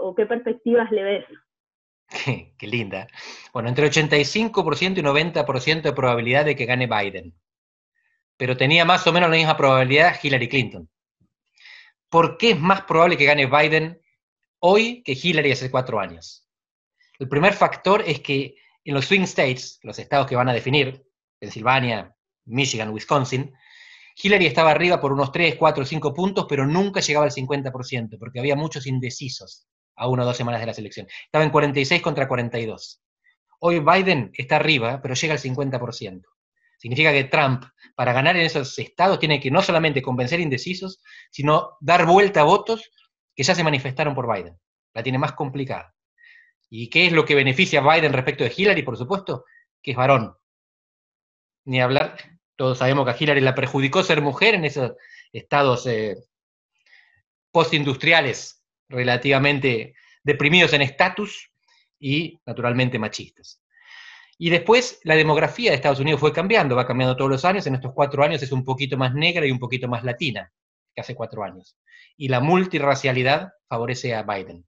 o 0.00 0.14
qué 0.14 0.26
perspectivas 0.26 0.90
le 0.92 1.02
ves. 1.02 1.26
Qué 2.58 2.66
linda. 2.66 3.08
Bueno, 3.52 3.68
entre 3.68 3.90
85% 3.90 4.98
y 4.98 5.02
90% 5.02 5.82
de 5.82 5.92
probabilidad 5.92 6.44
de 6.44 6.54
que 6.54 6.66
gane 6.66 6.86
Biden 6.86 7.34
pero 8.36 8.56
tenía 8.56 8.84
más 8.84 9.06
o 9.06 9.12
menos 9.12 9.30
la 9.30 9.36
misma 9.36 9.56
probabilidad 9.56 10.18
Hillary 10.22 10.48
Clinton. 10.48 10.90
¿Por 12.08 12.36
qué 12.36 12.50
es 12.50 12.60
más 12.60 12.82
probable 12.82 13.16
que 13.16 13.24
gane 13.24 13.46
Biden 13.46 14.00
hoy 14.60 15.02
que 15.02 15.12
Hillary 15.12 15.52
hace 15.52 15.70
cuatro 15.70 16.00
años? 16.00 16.48
El 17.18 17.28
primer 17.28 17.52
factor 17.52 18.02
es 18.06 18.20
que 18.20 18.56
en 18.84 18.94
los 18.94 19.06
swing 19.06 19.22
states, 19.22 19.78
los 19.82 19.98
estados 19.98 20.26
que 20.26 20.36
van 20.36 20.48
a 20.48 20.52
definir, 20.52 21.04
Pensilvania, 21.38 22.14
Michigan, 22.44 22.90
Wisconsin, 22.90 23.52
Hillary 24.16 24.46
estaba 24.46 24.70
arriba 24.70 25.00
por 25.00 25.12
unos 25.12 25.32
3, 25.32 25.56
4, 25.56 25.84
5 25.84 26.14
puntos, 26.14 26.46
pero 26.48 26.66
nunca 26.66 27.00
llegaba 27.00 27.26
al 27.26 27.32
50%, 27.32 28.18
porque 28.18 28.38
había 28.38 28.54
muchos 28.54 28.86
indecisos 28.86 29.66
a 29.96 30.08
una 30.08 30.22
o 30.22 30.26
dos 30.26 30.36
semanas 30.36 30.60
de 30.60 30.66
la 30.66 30.72
elección. 30.72 31.06
Estaba 31.24 31.44
en 31.44 31.50
46 31.50 32.00
contra 32.02 32.28
42. 32.28 33.00
Hoy 33.60 33.80
Biden 33.80 34.30
está 34.34 34.56
arriba, 34.56 35.00
pero 35.02 35.14
llega 35.14 35.34
al 35.34 35.40
50%. 35.40 36.22
Significa 36.78 37.12
que 37.12 37.24
Trump, 37.24 37.64
para 37.94 38.12
ganar 38.12 38.36
en 38.36 38.42
esos 38.42 38.78
estados, 38.78 39.18
tiene 39.18 39.40
que 39.40 39.50
no 39.50 39.62
solamente 39.62 40.02
convencer 40.02 40.40
indecisos, 40.40 41.02
sino 41.30 41.76
dar 41.80 42.06
vuelta 42.06 42.40
a 42.40 42.44
votos 42.44 42.90
que 43.34 43.42
ya 43.42 43.54
se 43.54 43.64
manifestaron 43.64 44.14
por 44.14 44.32
Biden. 44.32 44.58
La 44.92 45.02
tiene 45.02 45.18
más 45.18 45.32
complicada. 45.32 45.94
¿Y 46.76 46.88
qué 46.88 47.06
es 47.06 47.12
lo 47.12 47.24
que 47.24 47.36
beneficia 47.36 47.78
a 47.78 47.94
Biden 47.94 48.12
respecto 48.12 48.42
de 48.42 48.52
Hillary? 48.54 48.82
Por 48.82 48.96
supuesto, 48.96 49.44
que 49.80 49.92
es 49.92 49.96
varón. 49.96 50.36
Ni 51.66 51.80
hablar, 51.80 52.16
todos 52.56 52.78
sabemos 52.78 53.04
que 53.04 53.12
a 53.12 53.16
Hillary 53.16 53.40
la 53.42 53.54
perjudicó 53.54 54.02
ser 54.02 54.20
mujer 54.20 54.56
en 54.56 54.64
esos 54.64 54.94
estados 55.32 55.86
eh, 55.86 56.16
postindustriales 57.52 58.64
relativamente 58.88 59.94
deprimidos 60.24 60.72
en 60.72 60.82
estatus 60.82 61.48
y 62.00 62.40
naturalmente 62.44 62.98
machistas. 62.98 63.62
Y 64.36 64.50
después 64.50 64.98
la 65.04 65.14
demografía 65.14 65.70
de 65.70 65.76
Estados 65.76 66.00
Unidos 66.00 66.18
fue 66.18 66.32
cambiando, 66.32 66.74
va 66.74 66.88
cambiando 66.88 67.16
todos 67.16 67.30
los 67.30 67.44
años, 67.44 67.64
en 67.68 67.76
estos 67.76 67.92
cuatro 67.94 68.24
años 68.24 68.42
es 68.42 68.50
un 68.50 68.64
poquito 68.64 68.96
más 68.96 69.14
negra 69.14 69.46
y 69.46 69.52
un 69.52 69.60
poquito 69.60 69.86
más 69.86 70.02
latina 70.02 70.52
que 70.92 71.02
hace 71.02 71.14
cuatro 71.14 71.44
años. 71.44 71.76
Y 72.16 72.26
la 72.26 72.40
multirracialidad 72.40 73.52
favorece 73.68 74.12
a 74.16 74.24
Biden, 74.24 74.66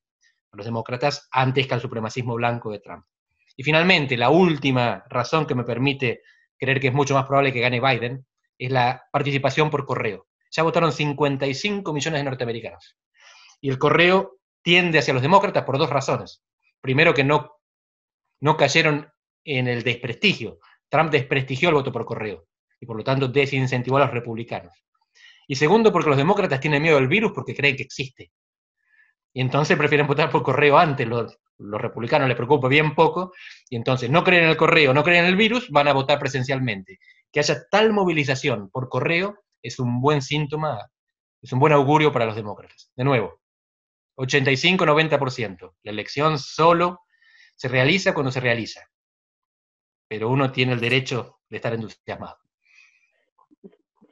los 0.56 0.66
demócratas, 0.66 1.28
antes 1.30 1.66
que 1.66 1.74
al 1.74 1.80
supremacismo 1.80 2.34
blanco 2.34 2.70
de 2.72 2.80
Trump. 2.80 3.04
Y 3.56 3.62
finalmente, 3.62 4.16
la 4.16 4.30
última 4.30 5.04
razón 5.08 5.46
que 5.46 5.54
me 5.54 5.64
permite 5.64 6.22
creer 6.58 6.80
que 6.80 6.88
es 6.88 6.94
mucho 6.94 7.14
más 7.14 7.26
probable 7.26 7.52
que 7.52 7.60
gane 7.60 7.80
Biden 7.80 8.26
es 8.58 8.70
la 8.70 9.04
participación 9.12 9.70
por 9.70 9.86
correo. 9.86 10.26
Ya 10.50 10.62
votaron 10.62 10.92
55 10.92 11.92
millones 11.92 12.20
de 12.20 12.24
norteamericanos. 12.24 12.96
Y 13.60 13.70
el 13.70 13.78
correo 13.78 14.38
tiende 14.62 14.98
hacia 14.98 15.14
los 15.14 15.22
demócratas 15.22 15.64
por 15.64 15.78
dos 15.78 15.90
razones. 15.90 16.42
Primero, 16.80 17.14
que 17.14 17.24
no, 17.24 17.52
no 18.40 18.56
cayeron 18.56 19.10
en 19.44 19.68
el 19.68 19.82
desprestigio. 19.82 20.58
Trump 20.88 21.10
desprestigió 21.10 21.68
el 21.68 21.76
voto 21.76 21.92
por 21.92 22.04
correo 22.04 22.46
y 22.80 22.86
por 22.86 22.96
lo 22.96 23.04
tanto 23.04 23.28
desincentivó 23.28 23.96
a 23.96 24.00
los 24.00 24.10
republicanos. 24.10 24.72
Y 25.48 25.54
segundo, 25.54 25.92
porque 25.92 26.08
los 26.10 26.18
demócratas 26.18 26.60
tienen 26.60 26.82
miedo 26.82 26.98
al 26.98 27.08
virus 27.08 27.32
porque 27.32 27.54
creen 27.54 27.76
que 27.76 27.84
existe. 27.84 28.32
Y 29.36 29.42
entonces 29.42 29.76
prefieren 29.76 30.06
votar 30.06 30.30
por 30.30 30.42
correo 30.42 30.78
antes. 30.78 31.06
Los, 31.06 31.38
los 31.58 31.80
republicanos 31.80 32.26
les 32.26 32.36
preocupa 32.36 32.68
bien 32.68 32.94
poco. 32.94 33.32
Y 33.68 33.76
entonces 33.76 34.08
no 34.08 34.24
creen 34.24 34.44
en 34.44 34.50
el 34.50 34.56
correo, 34.56 34.94
no 34.94 35.04
creen 35.04 35.24
en 35.24 35.30
el 35.30 35.36
virus, 35.36 35.68
van 35.68 35.88
a 35.88 35.92
votar 35.92 36.18
presencialmente. 36.18 36.98
Que 37.30 37.40
haya 37.40 37.66
tal 37.70 37.92
movilización 37.92 38.70
por 38.70 38.88
correo 38.88 39.38
es 39.62 39.78
un 39.78 40.00
buen 40.00 40.22
síntoma, 40.22 40.90
es 41.42 41.52
un 41.52 41.58
buen 41.58 41.74
augurio 41.74 42.10
para 42.12 42.24
los 42.24 42.34
demócratas. 42.34 42.90
De 42.96 43.04
nuevo, 43.04 43.40
85-90%. 44.16 45.74
La 45.82 45.90
elección 45.90 46.38
solo 46.38 47.00
se 47.56 47.68
realiza 47.68 48.14
cuando 48.14 48.32
se 48.32 48.40
realiza 48.40 48.88
pero 50.08 50.30
uno 50.30 50.52
tiene 50.52 50.72
el 50.72 50.80
derecho 50.80 51.40
de 51.48 51.56
estar 51.56 51.74
entusiasmado. 51.74 52.38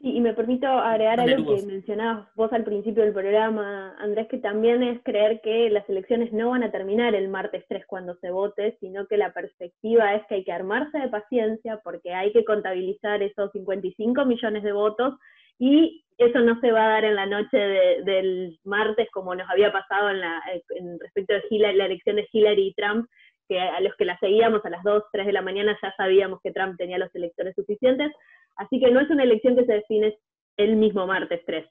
Sí, 0.05 0.17
y 0.17 0.21
me 0.21 0.35
permito 0.35 0.67
agregar 0.67 1.19
algo 1.19 1.57
que 1.57 1.63
mencionabas 1.63 2.29
vos 2.35 2.53
al 2.53 2.63
principio 2.63 3.03
del 3.03 3.15
programa, 3.15 3.97
Andrés, 3.99 4.29
que 4.29 4.37
también 4.37 4.83
es 4.83 5.03
creer 5.03 5.41
que 5.41 5.71
las 5.71 5.89
elecciones 5.89 6.31
no 6.31 6.51
van 6.51 6.63
a 6.63 6.71
terminar 6.71 7.15
el 7.15 7.29
martes 7.29 7.65
3 7.71 7.87
cuando 7.87 8.15
se 8.17 8.31
vote, 8.31 8.77
sino 8.81 9.07
que 9.07 9.17
la 9.17 9.33
perspectiva 9.33 10.15
es 10.15 10.23
que 10.27 10.35
hay 10.35 10.45
que 10.45 10.53
armarse 10.53 10.99
de 10.99 11.09
paciencia 11.09 11.81
porque 11.83 12.13
hay 12.13 12.35
que 12.35 12.45
contabilizar 12.45 13.23
esos 13.23 13.51
55 13.53 14.27
millones 14.27 14.63
de 14.63 14.73
votos 14.73 15.15
y 15.59 16.05
eso 16.19 16.41
no 16.41 16.61
se 16.61 16.71
va 16.71 16.85
a 16.85 16.91
dar 16.91 17.05
en 17.07 17.15
la 17.15 17.25
noche 17.25 17.57
del 17.57 18.59
martes 18.63 19.09
como 19.11 19.35
nos 19.35 19.49
había 19.49 19.73
pasado 19.73 20.11
en, 20.11 20.21
la, 20.21 20.39
en 20.77 21.01
respecto 21.01 21.33
de 21.33 21.59
la 21.73 21.87
elección 21.87 22.17
de 22.17 22.29
Hillary 22.31 22.67
y 22.67 22.75
Trump, 22.75 23.09
que 23.49 23.59
a 23.59 23.81
los 23.81 23.95
que 23.97 24.05
la 24.05 24.19
seguíamos 24.19 24.65
a 24.65 24.71
las 24.71 24.83
2, 24.83 25.05
3 25.13 25.27
de 25.27 25.33
la 25.33 25.43
mañana 25.43 25.79
ya 25.83 25.95
sabíamos 25.97 26.41
que 26.43 26.53
Trump 26.53 26.77
tenía 26.77 26.99
los 26.99 27.15
electores 27.15 27.55
suficientes, 27.55 28.13
así 28.57 28.81
que 28.81 28.91
no 28.91 29.01
es 29.01 29.11
una 29.11 29.25
elección 29.25 29.57
que 29.57 29.65
se 29.65 29.73
define 29.75 30.19
el 30.57 30.77
mismo 30.77 31.07
martes 31.07 31.41
3. 31.47 31.67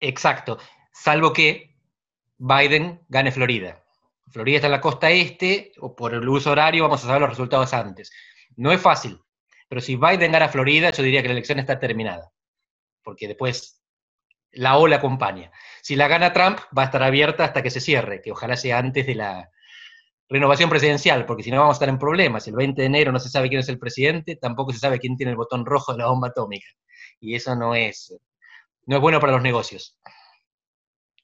Exacto, 0.00 0.58
salvo 0.92 1.32
que 1.32 1.76
Biden 2.38 3.00
gane 3.08 3.32
Florida. 3.32 3.82
Florida 4.30 4.56
está 4.56 4.66
en 4.66 4.72
la 4.72 4.80
costa 4.80 5.10
este, 5.10 5.72
o 5.78 5.94
por 5.94 6.12
el 6.12 6.28
uso 6.28 6.50
horario 6.50 6.82
vamos 6.82 7.02
a 7.04 7.06
saber 7.06 7.20
los 7.22 7.30
resultados 7.30 7.72
antes. 7.72 8.12
No 8.56 8.72
es 8.72 8.80
fácil, 8.80 9.18
pero 9.68 9.80
si 9.80 9.96
Biden 9.96 10.32
gana 10.32 10.48
Florida, 10.48 10.90
yo 10.90 11.02
diría 11.02 11.22
que 11.22 11.28
la 11.28 11.34
elección 11.34 11.58
está 11.58 11.78
terminada, 11.78 12.32
porque 13.02 13.28
después 13.28 13.82
la 14.52 14.78
ola 14.78 14.96
acompaña. 14.96 15.52
Si 15.82 15.96
la 15.96 16.08
gana 16.08 16.32
Trump, 16.32 16.58
va 16.76 16.82
a 16.82 16.86
estar 16.86 17.02
abierta 17.02 17.44
hasta 17.44 17.62
que 17.62 17.70
se 17.70 17.80
cierre, 17.80 18.20
que 18.20 18.32
ojalá 18.32 18.56
sea 18.56 18.78
antes 18.78 19.06
de 19.06 19.14
la, 19.14 19.50
renovación 20.28 20.68
presidencial, 20.68 21.24
porque 21.26 21.42
si 21.42 21.50
no 21.50 21.58
vamos 21.58 21.74
a 21.74 21.78
estar 21.78 21.88
en 21.88 21.98
problemas. 21.98 22.46
El 22.48 22.56
20 22.56 22.80
de 22.80 22.86
enero 22.86 23.12
no 23.12 23.18
se 23.18 23.28
sabe 23.28 23.48
quién 23.48 23.60
es 23.60 23.68
el 23.68 23.78
presidente, 23.78 24.36
tampoco 24.36 24.72
se 24.72 24.78
sabe 24.78 24.98
quién 24.98 25.16
tiene 25.16 25.30
el 25.30 25.36
botón 25.36 25.64
rojo 25.64 25.92
de 25.92 25.98
la 25.98 26.08
bomba 26.08 26.28
atómica. 26.28 26.66
Y 27.20 27.34
eso 27.34 27.54
no 27.54 27.74
es, 27.74 28.16
no 28.86 28.96
es 28.96 29.02
bueno 29.02 29.20
para 29.20 29.32
los 29.32 29.42
negocios. 29.42 29.98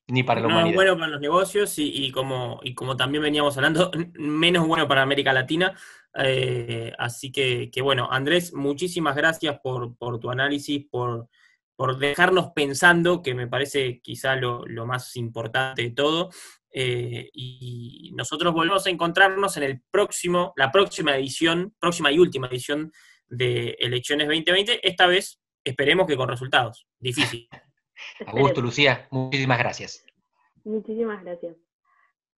Ni 0.09 0.23
para 0.23 0.41
la 0.41 0.49
no 0.49 0.67
es 0.67 0.75
bueno 0.75 0.97
para 0.97 1.09
los 1.09 1.21
negocios 1.21 1.75
y, 1.79 2.11
como, 2.11 2.61
y 2.63 2.75
como 2.75 2.97
también 2.97 3.23
veníamos 3.23 3.57
hablando, 3.57 3.91
menos 4.15 4.67
bueno 4.67 4.87
para 4.87 5.03
América 5.03 5.33
Latina. 5.33 5.77
Eh, 6.15 6.93
así 6.99 7.33
que, 7.33 7.71
bueno, 7.83 8.09
Andrés, 8.11 8.53
muchísimas 8.53 9.17
gracias 9.17 9.59
por, 9.61 9.97
tu 10.21 10.31
análisis, 10.31 10.87
por, 10.91 11.29
por 11.77 11.99
dejarnos 11.99 12.51
pensando, 12.55 13.23
que 13.23 13.35
me 13.35 13.49
parece 13.49 14.01
quizá 14.01 14.37
lo, 14.37 14.67
lo 14.67 14.87
más 14.87 15.17
importante 15.17 15.83
de 15.83 15.91
todo. 15.91 16.31
Eh, 16.73 17.29
y 17.33 18.13
nosotros 18.15 18.53
volvemos 18.55 18.87
a 18.87 18.91
encontrarnos 18.91 19.57
en 19.57 19.63
el 19.65 19.83
próximo, 19.91 20.53
la 20.57 20.71
próxima 20.71 21.17
edición, 21.17 21.75
próxima 21.79 22.11
y 22.11 22.19
última 22.19 22.47
edición 22.49 22.93
de 23.29 23.77
Elecciones 23.79 24.27
2020, 24.27 24.87
esta 24.87 25.07
vez 25.07 25.41
esperemos 25.65 26.07
que 26.07 26.17
con 26.17 26.29
resultados. 26.29 26.87
Difícil. 26.99 27.49
Augusto, 28.27 28.61
Lucía, 28.61 29.07
muchísimas 29.11 29.59
gracias. 29.59 30.05
Muchísimas 30.65 31.23
gracias. 31.23 31.57